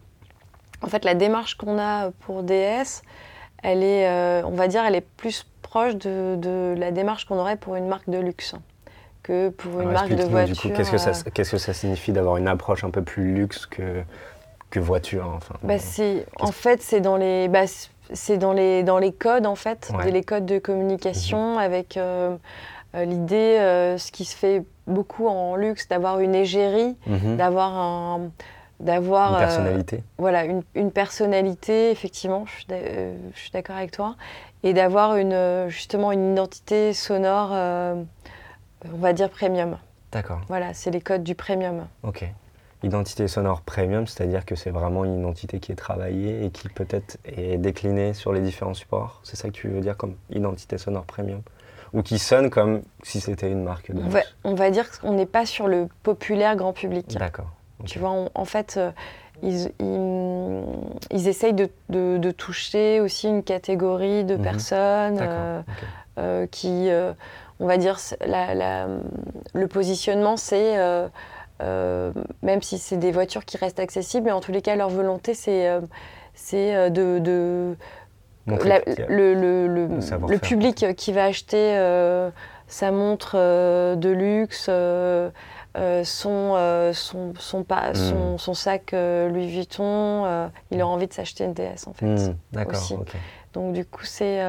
en 0.82 0.86
fait, 0.88 1.04
la 1.04 1.14
démarche 1.14 1.56
qu'on 1.56 1.78
a 1.78 2.10
pour 2.20 2.42
DS, 2.42 3.02
elle 3.62 3.82
est, 3.82 4.08
euh, 4.08 4.42
on 4.44 4.54
va 4.54 4.68
dire, 4.68 4.84
elle 4.84 4.94
est 4.94 5.06
plus 5.16 5.46
proche 5.62 5.96
de, 5.96 6.74
la 6.76 6.90
démarche 6.90 7.24
qu'on 7.24 7.38
aurait 7.38 7.56
pour 7.56 7.76
une 7.76 7.88
marque 7.88 8.08
de 8.08 8.18
luxe 8.18 8.54
que 9.22 9.48
pour 9.48 9.80
une 9.80 9.90
marque 9.90 10.14
de 10.14 10.22
voiture. 10.24 10.74
qu'est-ce 10.74 10.90
que, 10.90 10.98
ça, 10.98 11.12
qu'est-ce 11.30 11.52
que 11.52 11.58
ça 11.58 11.72
signifie 11.72 12.12
d'avoir 12.12 12.36
une 12.36 12.46
approche 12.46 12.84
un 12.84 12.90
peu 12.90 13.00
plus 13.00 13.34
luxe 13.34 13.64
que, 13.64 14.02
que 14.68 14.78
voiture 14.78 15.32
enfin, 15.34 15.54
bah, 15.62 15.76
En 16.40 16.52
fait, 16.52 16.82
c'est 16.82 17.00
dans 17.00 17.16
les... 17.16 17.48
Bah, 17.48 17.64
c'est 18.12 18.36
dans 18.36 18.52
les, 18.52 18.82
dans 18.82 18.98
les 18.98 19.12
codes, 19.12 19.46
en 19.46 19.54
fait, 19.54 19.90
les 20.04 20.22
codes 20.22 20.44
de 20.44 20.58
communication, 20.58 21.54
mhm. 21.54 21.58
avec 21.58 21.98
l'idée, 22.94 23.56
ce 23.96 24.12
qui 24.12 24.26
se 24.26 24.36
fait 24.36 24.62
beaucoup 24.86 25.26
en 25.28 25.56
luxe, 25.56 25.88
d'avoir 25.88 26.20
une 26.20 26.34
égérie, 26.34 26.96
mhm. 27.06 27.36
d'avoir 27.36 27.72
un 27.72 28.30
d'avoir 28.80 29.30
une 29.30 29.36
euh, 29.36 29.38
personnalité. 29.38 30.02
voilà, 30.18 30.44
une, 30.44 30.62
une, 30.74 30.90
personnalité, 30.90 31.90
effectivement, 31.90 32.44
euh, 32.70 33.16
je 33.34 33.40
suis 33.40 33.50
d'accord 33.50 33.76
avec 33.76 33.92
toi, 33.92 34.16
et 34.62 34.74
d'avoir 34.74 35.16
une, 35.16 35.68
justement 35.68 36.12
une 36.12 36.32
identité 36.32 36.92
sonore, 36.92 37.50
euh, 37.52 38.02
on 38.92 38.98
va 38.98 39.12
dire 39.12 39.30
premium. 39.30 39.78
D'accord. 40.12 40.40
Voilà, 40.48 40.74
c'est 40.74 40.90
les 40.90 41.00
codes 41.00 41.22
du 41.22 41.34
premium. 41.34 41.86
Ok. 42.02 42.24
Identité 42.82 43.28
sonore 43.28 43.62
premium, 43.62 44.06
c'est-à-dire 44.06 44.44
que 44.44 44.56
c'est 44.56 44.70
vraiment 44.70 45.04
une 45.04 45.18
identité 45.18 45.58
qui 45.58 45.72
est 45.72 45.76
travaillée 45.76 46.44
et 46.44 46.50
qui 46.50 46.68
peut-être 46.68 47.16
est 47.24 47.56
déclinée 47.56 48.12
sur 48.12 48.32
les 48.32 48.40
différents 48.40 48.74
supports. 48.74 49.20
C'est 49.22 49.36
ça 49.36 49.48
que 49.48 49.54
tu 49.54 49.68
veux 49.68 49.80
dire 49.80 49.96
comme 49.96 50.16
identité 50.30 50.76
sonore 50.76 51.04
premium? 51.04 51.40
Ou 51.94 52.02
qui 52.02 52.18
sonne 52.18 52.50
comme 52.50 52.82
si 53.02 53.20
c'était 53.20 53.50
une 53.50 53.62
marque 53.62 53.92
de 53.92 54.02
On 54.42 54.54
va 54.54 54.70
dire 54.70 54.90
qu'on 55.00 55.12
n'est 55.12 55.26
pas 55.26 55.46
sur 55.46 55.68
le 55.68 55.88
populaire 56.02 56.56
grand 56.56 56.72
public. 56.72 57.16
D'accord. 57.16 57.50
Tu 57.86 57.98
vois, 57.98 58.28
en 58.34 58.44
fait, 58.44 58.76
euh, 58.76 58.90
ils, 59.42 59.70
ils, 61.10 61.28
essayent 61.28 61.54
de, 61.54 61.68
de, 61.88 62.30
toucher 62.30 63.00
aussi 63.00 63.28
une 63.28 63.42
catégorie 63.42 64.24
de 64.24 64.36
mhm. 64.36 64.42
personnes 64.42 65.18
euh, 65.20 65.62
euh, 66.18 66.46
qui, 66.46 66.88
on 67.60 67.66
va 67.66 67.76
dire, 67.76 67.98
la, 68.26 68.54
la, 68.54 68.86
le 69.52 69.68
positionnement, 69.68 70.36
c'est, 70.36 70.76
même 71.60 72.62
si 72.62 72.78
c'est 72.78 72.96
des 72.96 73.12
voitures 73.12 73.44
qui 73.44 73.56
restent 73.56 73.80
accessibles, 73.80 74.26
mais 74.26 74.32
en 74.32 74.40
tous 74.40 74.52
les 74.52 74.62
cas, 74.62 74.76
leur 74.76 74.90
volonté, 74.90 75.34
c'est 75.34 75.68
c'est 76.36 76.90
de, 76.90 77.76
le, 78.46 79.66
le, 80.28 80.38
public 80.38 80.94
qui 80.96 81.12
va 81.12 81.24
acheter 81.24 81.76
euh, 81.76 82.30
sa 82.66 82.90
montre 82.90 83.32
euh, 83.36 83.96
de 83.96 84.10
luxe, 84.10 84.66
euh, 84.68 85.30
son, 85.74 86.92
son, 86.94 87.28
hmm. 87.28 87.94
son, 87.94 88.38
son, 88.38 88.54
sac 88.54 88.92
Louis 88.92 89.48
Vuitton, 89.48 90.50
il 90.70 90.80
a 90.80 90.86
envie 90.86 91.06
de 91.06 91.12
s'acheter 91.12 91.44
une 91.44 91.54
DS 91.54 91.86
en 91.86 91.92
fait. 91.92 92.06
Hmm, 92.06 92.36
d'accord. 92.52 92.80
Donc 93.52 93.72
du 93.72 93.84
coup, 93.84 94.04
c'est 94.04 94.40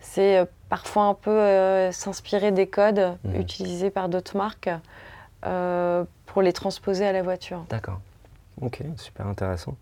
c'est 0.00 0.44
parfois 0.68 1.04
un 1.04 1.14
peu 1.14 1.90
s'inspirer 1.92 2.52
des 2.52 2.66
codes 2.66 3.16
hmm. 3.24 3.36
utilisés 3.36 3.90
par 3.90 4.08
d'autres 4.08 4.36
marques 4.36 4.70
pour 5.40 6.42
les 6.42 6.52
transposer 6.52 7.06
à 7.06 7.12
la 7.12 7.22
voiture. 7.22 7.64
D'accord. 7.70 8.00
Ok, 8.60 8.82
super 8.96 9.26
intéressant. 9.26 9.76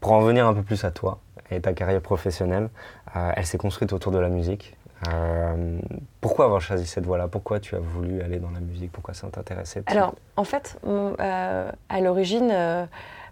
Pour 0.00 0.12
en 0.12 0.20
venir 0.20 0.46
un 0.46 0.54
peu 0.54 0.62
plus 0.62 0.84
à 0.84 0.90
toi, 0.90 1.18
et 1.50 1.60
ta 1.60 1.72
carrière 1.72 2.00
professionnelle, 2.00 2.68
euh, 3.16 3.32
elle 3.36 3.46
s'est 3.46 3.58
construite 3.58 3.92
autour 3.92 4.12
de 4.12 4.18
la 4.18 4.28
musique. 4.28 4.76
Euh, 5.08 5.78
pourquoi 6.20 6.46
avoir 6.46 6.60
choisi 6.60 6.86
cette 6.86 7.06
voie-là? 7.06 7.28
Pourquoi 7.28 7.60
tu 7.60 7.76
as 7.76 7.78
voulu 7.78 8.20
aller 8.20 8.38
dans 8.38 8.50
la 8.50 8.60
musique? 8.60 8.90
Pourquoi 8.90 9.14
ça 9.14 9.28
t'intéressait? 9.28 9.82
Alors, 9.86 10.14
en 10.36 10.44
fait, 10.44 10.78
euh, 10.86 11.70
à 11.88 12.00
l'origine, 12.00 12.52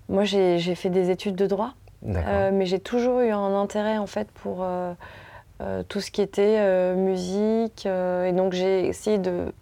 moi 0.08 0.24
j'ai 0.24 0.74
fait 0.74 0.90
des 0.90 1.10
études 1.10 1.34
de 1.34 1.46
droit, 1.46 1.72
mais 2.02 2.66
j'ai 2.66 2.78
toujours 2.78 3.20
eu 3.20 3.30
un 3.30 3.54
intérêt 3.60 3.98
en 3.98 4.06
fait 4.06 4.30
pour 4.30 4.64
tout 5.88 6.00
ce 6.00 6.10
qui 6.10 6.22
était 6.22 6.94
musique, 6.94 7.86
et 7.86 8.32
donc 8.32 8.52
j'ai 8.52 8.86
essayé 8.86 9.18
de 9.18 9.52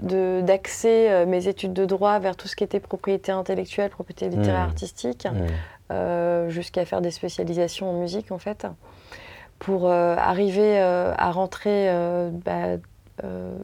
d'axer 0.00 1.24
mes 1.26 1.48
études 1.48 1.72
de 1.72 1.84
droit 1.84 2.18
vers 2.18 2.36
tout 2.36 2.48
ce 2.48 2.56
qui 2.56 2.64
était 2.64 2.80
propriété 2.80 3.32
intellectuelle, 3.32 3.90
propriété 3.90 4.28
littéraire 4.28 4.64
mmh. 4.64 4.70
artistique. 4.70 5.26
Mmh. 5.26 5.46
Euh, 5.92 6.48
jusqu'à 6.48 6.84
faire 6.84 7.00
des 7.00 7.12
spécialisations 7.12 7.88
en 7.88 7.92
musique 7.92 8.32
en 8.32 8.38
fait, 8.38 8.66
pour 9.60 9.88
euh, 9.88 10.16
arriver 10.16 10.80
euh, 10.80 11.14
à 11.16 11.30
rentrer 11.30 11.88
bah, 12.44 12.76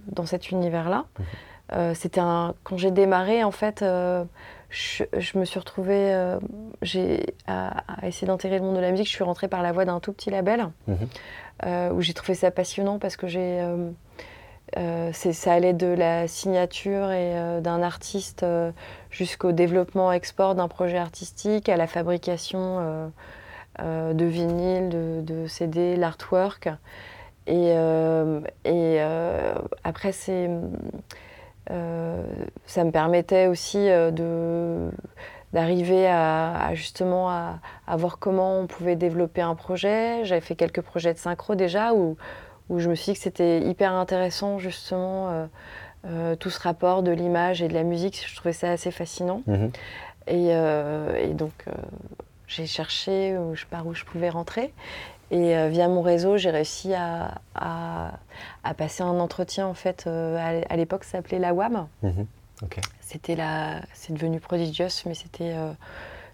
dans 0.07 0.27
cet 0.27 0.51
univers-là. 0.51 1.05
Mhm. 1.19 1.95
C'était 1.95 2.21
un... 2.21 2.55
quand 2.65 2.77
j'ai 2.77 2.91
démarré 2.91 3.43
en 3.43 3.51
fait, 3.51 3.83
je, 3.83 5.39
me 5.39 5.45
suis 5.45 5.59
retrouvée, 5.59 6.37
j'ai 6.83 7.35
à, 7.47 7.83
essayer 8.03 8.27
d'intégrer 8.27 8.59
le 8.59 8.65
monde 8.65 8.77
de 8.77 8.81
la 8.81 8.91
musique. 8.91 9.07
Je 9.07 9.13
suis 9.13 9.25
rentrée 9.25 9.49
par 9.49 9.63
la 9.63 9.73
voie 9.73 9.87
d'un 9.87 9.99
tout 9.99 10.13
petit 10.13 10.31
label 10.31 10.69
mhm. 10.87 11.93
où 11.93 12.03
j'ai 12.03 12.13
trouvé 12.13 12.35
ça 12.35 12.51
passionnant 12.51 12.99
parce 12.99 13.17
que 13.17 13.27
j'ai 13.27 13.61
euh, 13.61 13.91
ça 14.77 15.53
allait 15.53 15.73
de 15.75 15.87
la 15.87 16.29
signature 16.29 17.11
et 17.11 17.37
euh, 17.37 17.61
d'un 17.61 17.83
artiste 17.83 18.43
euh, 18.43 18.73
jusqu'au 19.11 19.53
développement 19.53 20.13
export 20.13 20.55
d'un 20.55 20.69
projet 20.69 20.99
artistique, 20.99 21.69
à 21.69 21.77
la 21.77 21.87
fabrication 21.87 23.11
de 23.79 24.25
vinyle, 24.25 24.89
de, 25.25 25.47
CD, 25.47 25.97
l'artwork. 25.97 26.69
Et, 27.47 27.73
après, 29.85 30.13
ça 30.13 30.49
me 31.69 32.91
permettait 32.91 33.47
aussi 33.49 33.89
d'arriver 35.53 36.07
à, 36.07 36.71
justement 36.75 37.31
à, 37.31 37.59
à, 37.87 37.97
voir 37.97 38.19
comment 38.19 38.61
on 38.61 38.67
pouvait 38.67 38.97
développer 38.97 39.43
un 39.43 39.55
projet. 39.55 40.25
J'avais 40.25 40.41
fait 40.41 40.57
quelques 40.57 40.83
projets 40.83 41.13
de 41.13 41.19
synchro 41.19 41.55
déjà 41.55 41.93
où 41.93 42.17
où 42.69 42.79
je 42.79 42.89
me 42.89 42.95
suis 42.95 43.13
dit 43.13 43.19
que 43.19 43.23
c'était 43.23 43.61
hyper 43.61 43.93
intéressant 43.93 44.59
justement 44.59 45.31
euh, 45.31 45.47
euh, 46.07 46.37
tout 46.37 46.51
ce 46.51 46.61
rapport 46.61 47.03
de 47.03 47.11
l'image 47.11 47.63
et 47.63 47.69
de 47.69 47.75
la 47.75 47.83
musique. 47.83 48.25
Je 48.27 48.37
trouvais 48.37 48.53
ça 48.53 48.71
assez 48.71 48.91
fascinant. 48.91 49.43
Mhm. 49.47 49.71
Euh, 50.31 51.17
et, 51.17 51.35
donc 51.35 51.65
j'ai 52.47 52.67
cherché 52.67 53.37
où 53.37 53.55
je, 53.55 53.67
par 53.67 53.87
où 53.87 53.95
je 53.95 54.05
pouvais 54.05 54.31
rentrer. 54.31 54.73
Et 55.31 55.69
via 55.71 55.89
mon 55.89 56.03
réseau, 56.03 56.37
j'ai 56.37 56.51
réussi 56.51 56.93
à, 56.93 57.41
à, 57.55 58.75
passer 58.77 59.03
un 59.03 59.19
entretien 59.19 59.67
en 59.67 59.73
fait. 59.73 60.07
à 60.07 60.77
l'époque, 60.77 61.05
ça 61.05 61.13
s'appelait 61.13 61.39
la 61.39 61.55
WAM. 61.55 61.87
Mhm. 62.03 62.27
C'était 63.01 63.35
la, 63.35 63.81
c'est 63.95 64.13
devenu 64.13 64.41
Prodigious, 64.41 65.05
mais 65.07 65.15
c'était 65.15 65.55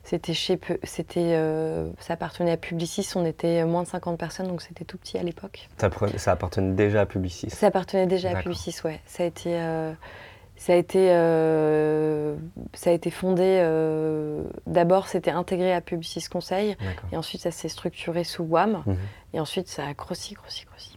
C'était 0.08 0.32
chez, 0.32 0.58
c'était, 0.84 1.34
euh, 1.34 1.90
ça 1.98 2.14
appartenait 2.14 2.52
à 2.52 2.56
Publicis. 2.56 3.10
On 3.14 3.26
était 3.26 3.62
moins 3.66 3.82
de 3.82 3.88
50 3.88 4.18
personnes, 4.18 4.48
donc 4.48 4.62
c'était 4.62 4.86
tout 4.86 4.96
petit 4.96 5.18
à 5.18 5.22
l'époque. 5.22 5.68
Ça, 6.16 6.32
appartenait 6.32 6.72
déjà 6.72 7.02
à 7.02 7.06
Publicis. 7.06 7.50
Ça 7.50 7.66
appartenait 7.66 8.06
déjà 8.06 8.30
à 8.30 8.36
Publicis, 8.36 8.74
ouais. 8.86 9.00
Ça 9.04 9.24
a 9.24 9.26
été, 9.26 9.60
euh, 9.60 9.92
ça 10.56 10.72
a 10.72 10.76
été, 10.76 11.10
euh, 11.10 12.36
ça 12.72 12.88
a 12.88 12.94
été 12.94 13.10
fondé. 13.10 13.62
D'abord, 14.66 15.08
c'était 15.08 15.30
intégré 15.30 15.74
à 15.74 15.82
Publicis 15.82 16.24
Conseil, 16.30 16.78
et 17.12 17.16
ensuite 17.18 17.42
ça 17.42 17.50
s'est 17.50 17.68
structuré 17.68 18.24
sous 18.24 18.44
WAM, 18.44 18.82
mhm. 18.86 18.96
et 19.34 19.40
ensuite 19.40 19.68
ça 19.68 19.84
a 19.88 19.92
grossi, 19.92 20.32
grossi, 20.32 20.64
grossi. 20.64 20.96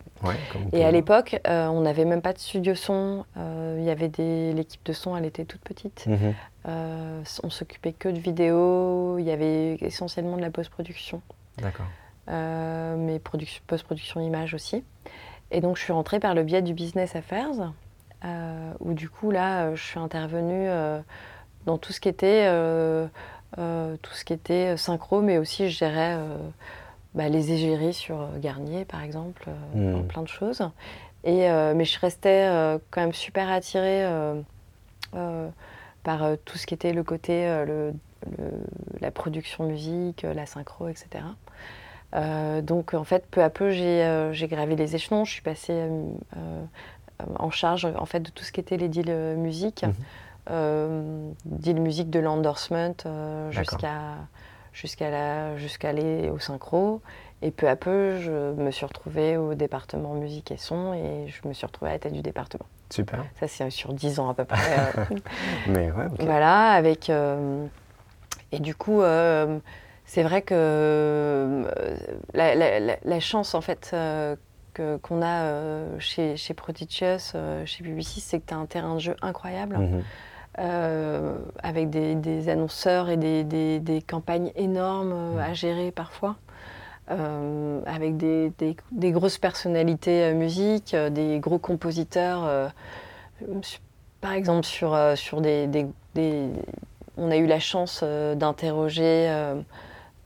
et 0.72 0.86
à 0.86 0.92
l'époque, 0.92 1.38
on 1.44 1.82
n'avait 1.82 2.06
même 2.06 2.22
pas 2.22 2.32
de 2.32 2.40
studio 2.40 2.76
son. 2.76 3.26
Il 3.36 3.84
y 3.84 3.90
avait 3.90 4.08
des, 4.08 4.54
l'équipe 4.54 4.86
de 4.86 4.94
son, 4.94 5.18
elle 5.18 5.26
était 5.26 5.44
toute 5.44 5.62
petite. 5.64 6.08
Mhm. 6.08 6.34
Euh, 6.68 7.24
on 7.44 7.50
s'occupait 7.50 7.94
que 7.94 8.10
de 8.10 8.20
vidéos, 8.20 9.18
il 9.18 9.26
y 9.26 9.32
avait 9.32 9.76
essentiellement 9.82 10.38
de 10.38 10.42
la 10.42 10.52
post-production. 10.52 11.22
D'accord. 11.58 11.88
Euh, 12.30 12.96
mais 12.98 13.20
post-production 13.68 14.22
image 14.22 14.54
aussi. 14.54 14.84
Et 15.50 15.60
donc 15.60 15.78
je 15.78 15.82
suis 15.82 15.94
rentrée 15.94 16.20
par 16.20 16.34
le 16.34 16.44
biais 16.44 16.62
du 16.62 16.74
Business 16.74 17.16
Affairs, 17.16 17.74
euh, 18.24 18.74
où 18.80 18.94
du 18.94 19.10
coup 19.10 19.32
là 19.32 19.74
je 19.76 19.84
suis 19.84 20.00
intervenue 20.00 20.70
dans 21.66 21.78
tout 21.78 21.92
ce 21.92 22.00
qui 22.00 22.08
était, 22.08 22.46
tout 23.56 24.14
ce 24.14 24.24
qui 24.24 24.34
était 24.34 24.78
synchro, 24.78 25.22
mais 25.22 25.40
aussi 25.40 25.70
je 25.70 25.78
gérais 25.78 26.18
bah, 27.16 27.28
les 27.28 27.52
égéries 27.52 27.94
sur 27.94 28.30
Garnier 28.38 28.86
par 28.86 29.02
exemple, 29.02 29.50
hmm. 29.74 30.04
plein 30.04 30.22
de 30.22 30.30
choses. 30.30 30.62
Et, 31.24 31.50
mais 31.50 31.86
je 31.86 32.00
restais 32.00 32.80
quand 32.92 33.02
même 33.02 33.14
super 33.14 33.50
attirée 33.50 34.06
par 36.04 36.24
euh, 36.24 36.36
tout 36.44 36.58
ce 36.58 36.66
qui 36.66 36.74
était 36.74 36.94
le 36.94 37.04
côté, 37.04 37.46
euh, 37.48 37.92
la 39.00 39.12
production 39.12 39.66
musique, 39.66 40.24
euh, 40.26 40.34
la 40.34 40.46
synchro, 40.46 40.88
etc. 40.88 41.24
donc 42.64 42.94
en 42.94 43.04
fait, 43.04 43.26
peu 43.32 43.42
à 43.42 43.50
peu, 43.50 43.72
j'ai 43.72 44.48
gravé 44.50 44.76
les 44.76 44.96
échelons. 44.96 45.24
Je 45.24 45.32
suis 45.32 45.42
passée 45.42 45.88
en 47.40 47.52
charge 47.52 47.86
en 47.86 48.06
fait 48.06 48.20
de 48.20 48.30
tout 48.32 48.44
ce 48.44 48.52
qui 48.52 48.60
était 48.60 48.76
les 48.76 48.90
deals 48.90 49.38
musique, 49.38 49.86
deals 50.50 51.80
musique 51.80 52.10
de 52.10 52.20
l'endorsement 52.20 52.96
jusqu'à 53.52 54.18
jusqu'à 54.74 55.56
jusqu'à 55.56 55.90
aller 55.90 56.30
au 56.30 56.40
synchro. 56.40 57.02
Et 57.42 57.52
peu 57.52 57.70
à 57.70 57.78
peu, 57.78 58.20
je 58.20 58.54
me 58.56 58.72
suis 58.72 58.86
retrouvée 58.86 59.38
au 59.38 59.54
département 59.54 60.14
musique 60.14 60.52
et 60.52 60.58
son 60.58 60.94
et 60.94 61.28
je 61.28 61.48
me 61.48 61.54
suis 61.54 61.66
retrouvée 61.66 61.92
à 61.92 61.94
la 61.94 62.00
tête 62.00 62.14
du 62.14 62.22
département. 62.22 62.66
Super. 62.92 63.26
Ça, 63.40 63.48
c'est 63.48 63.70
sur 63.70 63.94
10 63.94 64.20
ans 64.20 64.30
à 64.30 64.34
peu 64.34 64.46
près. 64.46 64.58
Mais 65.68 65.92
ouais, 65.92 66.08
Voilà, 66.20 66.72
avec. 66.72 67.10
Euh, 67.10 67.66
et 68.52 68.60
du 68.60 68.76
coup, 68.76 69.02
euh, 69.02 69.60
c'est 70.06 70.24
vrai 70.24 70.42
que 70.42 70.54
euh, 70.54 71.64
la, 72.34 73.20
chance, 73.20 73.56
en 73.56 73.62
fait, 73.62 73.96
qu'on 74.76 75.22
a 75.22 76.00
chez, 76.00 76.36
chez 76.36 76.54
Prodigious, 76.54 77.34
chez 77.66 77.84
BBC, 77.84 78.20
c'est 78.20 78.40
que 78.40 78.48
tu 78.48 78.54
as 78.54 78.58
un 78.58 78.66
terrain 78.66 78.96
de 78.96 79.00
jeu 79.00 79.16
incroyable. 79.22 79.78
Mhm. 79.78 80.04
avec 81.64 81.90
des, 81.90 82.50
annonceurs 82.50 83.10
et 83.10 83.18
des, 83.18 83.80
des 83.80 84.02
campagnes 84.02 84.52
énormes 84.56 85.40
à 85.40 85.54
gérer 85.54 85.92
parfois. 85.92 86.36
Euh, 87.12 87.82
avec 87.86 88.16
des, 88.18 89.12
grosses 89.12 89.38
personnalités 89.38 90.24
euh, 90.24 90.34
musique, 90.34 90.94
euh, 90.94 91.10
des 91.10 91.40
gros 91.40 91.58
compositeurs. 91.58 92.72
par 94.22 94.34
exemple, 94.34 94.66
sur, 94.66 94.98
sur 95.16 95.42
des, 95.42 95.88
On 97.18 97.32
a 97.32 97.38
eu 97.38 97.48
la 97.48 97.60
chance 97.60 98.04
d'interroger 98.04 99.30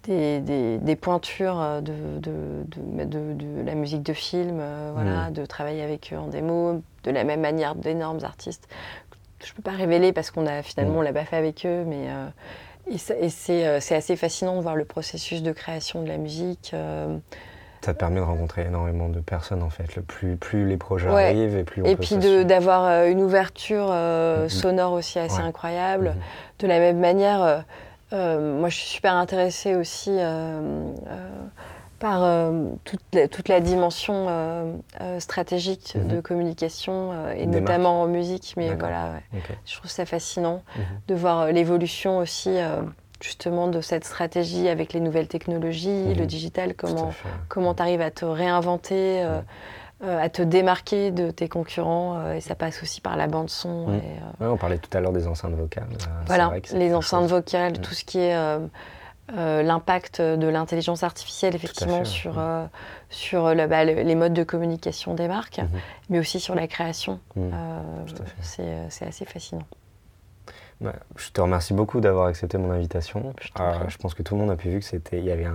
des, 0.04 0.98
pointures 1.02 1.82
de, 1.82 2.20
de, 2.20 3.64
la 3.66 3.74
musique 3.74 4.04
de 4.04 4.14
film, 4.14 4.62
voilà, 4.94 5.30
mmh. 5.30 5.34
de 5.34 5.46
travailler 5.46 5.82
avec 5.82 6.12
eux 6.14 6.18
en 6.18 6.28
démo, 6.28 6.84
de 7.04 7.12
la 7.12 7.24
même 7.24 7.42
manière 7.42 7.74
d'énormes 7.74 8.24
artistes. 8.24 8.68
Je 9.44 9.52
ne 9.52 9.56
peux 9.56 9.64
pas 9.64 9.72
révéler 9.72 10.14
parce 10.14 10.30
qu'on 10.30 10.46
a 10.46 10.62
finalement, 10.62 10.96
mmh. 10.96 10.98
on 10.98 11.02
l'a 11.02 11.14
pas 11.14 11.26
fait 11.26 11.38
avec 11.38 11.66
eux, 11.66 11.84
mais 11.86 12.08
et, 12.88 12.98
euh, 13.50 13.80
c'est 13.80 13.96
assez 13.96 14.16
fascinant 14.16 14.58
de 14.58 14.62
voir 14.62 14.76
le 14.76 14.86
processus 14.86 15.42
de 15.42 15.52
création 15.52 16.04
de 16.04 16.08
la 16.08 16.18
musique. 16.18 16.72
Euh. 16.74 17.18
Ça 17.82 17.94
te 17.94 18.00
permet 18.00 18.20
de 18.20 18.26
rencontrer 18.26 18.64
énormément 18.66 19.10
de 19.10 19.20
personnes 19.20 19.62
en 19.62 19.70
fait. 19.70 19.96
Le 19.96 20.02
plus, 20.02 20.38
plus 20.38 20.68
les 20.68 20.78
projets 20.78 21.08
arrivent 21.08 21.56
et 21.56 21.64
plus 21.64 21.84
on 21.84 21.86
Et 21.86 21.96
puis 21.96 22.16
d'avoir 22.46 22.86
euh, 22.86 23.08
une 23.08 23.22
ouverture 23.22 23.92
mm-hmm. 23.92 24.50
sonore 24.50 24.94
aussi 24.94 25.20
assez 25.20 25.42
incroyable. 25.42 26.16
Mm-hmm. 26.16 26.62
De 26.62 26.68
la 26.68 26.80
même 26.80 27.00
manière, 27.00 27.64
moi 28.12 28.70
je 28.70 28.76
suis 28.76 28.88
super 28.88 29.14
intéressée 29.16 29.76
aussi 29.76 30.18
par 32.00 32.24
euh, 32.24 32.70
toute, 32.84 33.02
la, 33.14 33.28
toute, 33.28 33.48
la, 33.48 33.60
dimension 33.60 34.28
euh, 34.28 34.74
euh, 35.02 35.20
stratégique 35.20 35.96
mhm. 35.96 36.08
de 36.08 36.22
communication 36.22 37.14
et 37.32 37.46
notamment 37.46 38.04
en 38.04 38.08
musique. 38.08 38.54
Mais 38.58 38.76
voilà, 38.76 39.14
je 39.66 39.76
trouve 39.76 39.90
ça 39.90 40.06
fascinant 40.06 40.64
mhm. 40.76 40.84
de 41.08 41.16
voir 41.16 41.52
l'évolution 41.52 42.18
aussi 42.18 42.58
justement 43.22 43.68
de 43.68 43.82
cette 43.82 44.04
stratégie 44.04 44.68
avec 44.68 44.94
les 44.94 45.00
nouvelles 45.00 45.28
technologies, 45.28 46.14
le 46.14 46.22
mhm. 46.22 46.28
digital, 46.28 46.74
comment 46.76 47.12
comment 47.48 47.74
tu 47.74 47.82
arrives 47.82 48.02
à 48.02 48.12
te 48.12 48.26
réinventer. 48.26 49.24
à 50.04 50.30
te 50.30 50.42
démarquer 50.42 51.12
de 51.12 51.32
tes 51.32 51.48
concurrents 51.48 52.32
et 52.34 52.42
ça 52.42 52.54
passe 52.54 52.84
aussi 52.84 53.00
par 53.02 53.16
la 53.16 53.28
bande 53.28 53.50
son. 53.50 53.88
on 54.40 54.58
parlait 54.58 54.78
tout 54.78 54.96
à 54.96 55.00
l'heure 55.00 55.14
des 55.14 55.26
enceintes 55.26 55.56
vocales. 55.56 55.88
voilà, 56.28 56.52
les 56.74 56.94
enceintes 56.94 57.28
vocales, 57.28 57.80
tout 57.80 57.94
ce 57.94 58.04
qui 58.04 58.20
est 58.20 58.36
euh, 59.34 59.64
l'impact 59.64 60.22
de 60.22 60.48
l'intelligence 60.48 61.02
artificielle 61.02 61.56
effectivement 61.56 62.06
sur, 62.06 62.38
euh, 62.38 62.68
sur 63.10 63.48
euh, 63.48 63.68
bah, 63.68 63.84
les 63.84 64.16
modes 64.16 64.34
de 64.34 64.44
communication 64.44 65.16
des 65.16 65.28
marques, 65.28 65.58
mhm. 65.58 65.70
mais 66.10 66.20
aussi 66.20 66.40
sur 66.40 66.54
la 66.54 66.68
création. 66.68 67.20
Mhm. 67.36 67.52
c'est 68.42 69.06
assez 69.06 69.26
fascinant. 69.26 69.66
je 71.16 71.32
te 71.32 71.42
remercie 71.42 71.74
beaucoup 71.74 72.02
d'avoir 72.02 72.28
accepté 72.28 72.60
mon 72.60 72.70
invitation. 72.70 73.34
Je, 73.42 73.98
pense 73.98 74.14
que 74.14 74.22
tout 74.22 74.36
le 74.36 74.42
monde 74.42 74.52
a 74.52 74.56
pu 74.56 74.70
vu 74.70 74.80
que 74.80 74.86
c'était 74.86 75.18
il 75.18 75.26
y 75.26 75.32
avait 75.32 75.48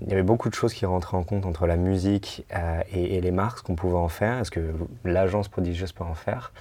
il 0.00 0.08
y 0.08 0.12
avait 0.12 0.22
beaucoup 0.22 0.48
de 0.48 0.54
choses 0.54 0.72
qui 0.72 0.84
rentraient 0.84 1.16
en 1.16 1.22
compte 1.22 1.46
entre 1.46 1.66
la 1.68 1.76
musique 1.76 2.44
et, 2.92 3.16
et, 3.16 3.20
les 3.20 3.30
marques, 3.30 3.66
qu'on 3.66 3.76
pouvait 3.76 3.98
en 3.98 4.08
faire, 4.08 4.38
est-ce 4.38 4.50
que 4.50 4.74
l'agence 5.04 5.46
prodigieuse 5.48 5.92
peut 5.92 6.04
en 6.04 6.14
faire? 6.14 6.52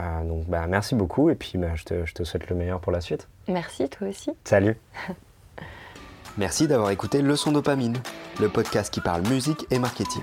Euh, 0.00 0.24
donc 0.24 0.46
bah, 0.46 0.66
merci 0.66 0.94
beaucoup 0.94 1.30
et 1.30 1.34
puis 1.34 1.58
bah, 1.58 1.74
je, 1.74 1.84
te, 1.84 2.06
je 2.06 2.14
te 2.14 2.24
souhaite 2.24 2.48
le 2.48 2.56
meilleur 2.56 2.80
pour 2.80 2.92
la 2.92 3.00
suite. 3.00 3.28
Merci, 3.48 3.88
toi 3.88 4.08
aussi. 4.08 4.30
Salut. 4.44 4.76
merci 6.38 6.66
d'avoir 6.66 6.90
écouté 6.90 7.22
Leçon 7.22 7.52
Dopamine, 7.52 7.96
le 8.40 8.48
podcast 8.48 8.92
qui 8.92 9.00
parle 9.00 9.22
musique 9.28 9.66
et 9.70 9.78
marketing. 9.78 10.22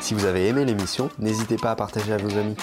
Si 0.00 0.14
vous 0.14 0.24
avez 0.24 0.48
aimé 0.48 0.64
l'émission, 0.64 1.08
n'hésitez 1.18 1.56
pas 1.56 1.70
à 1.72 1.76
partager 1.76 2.12
à 2.12 2.16
vos 2.16 2.36
amis. 2.36 2.56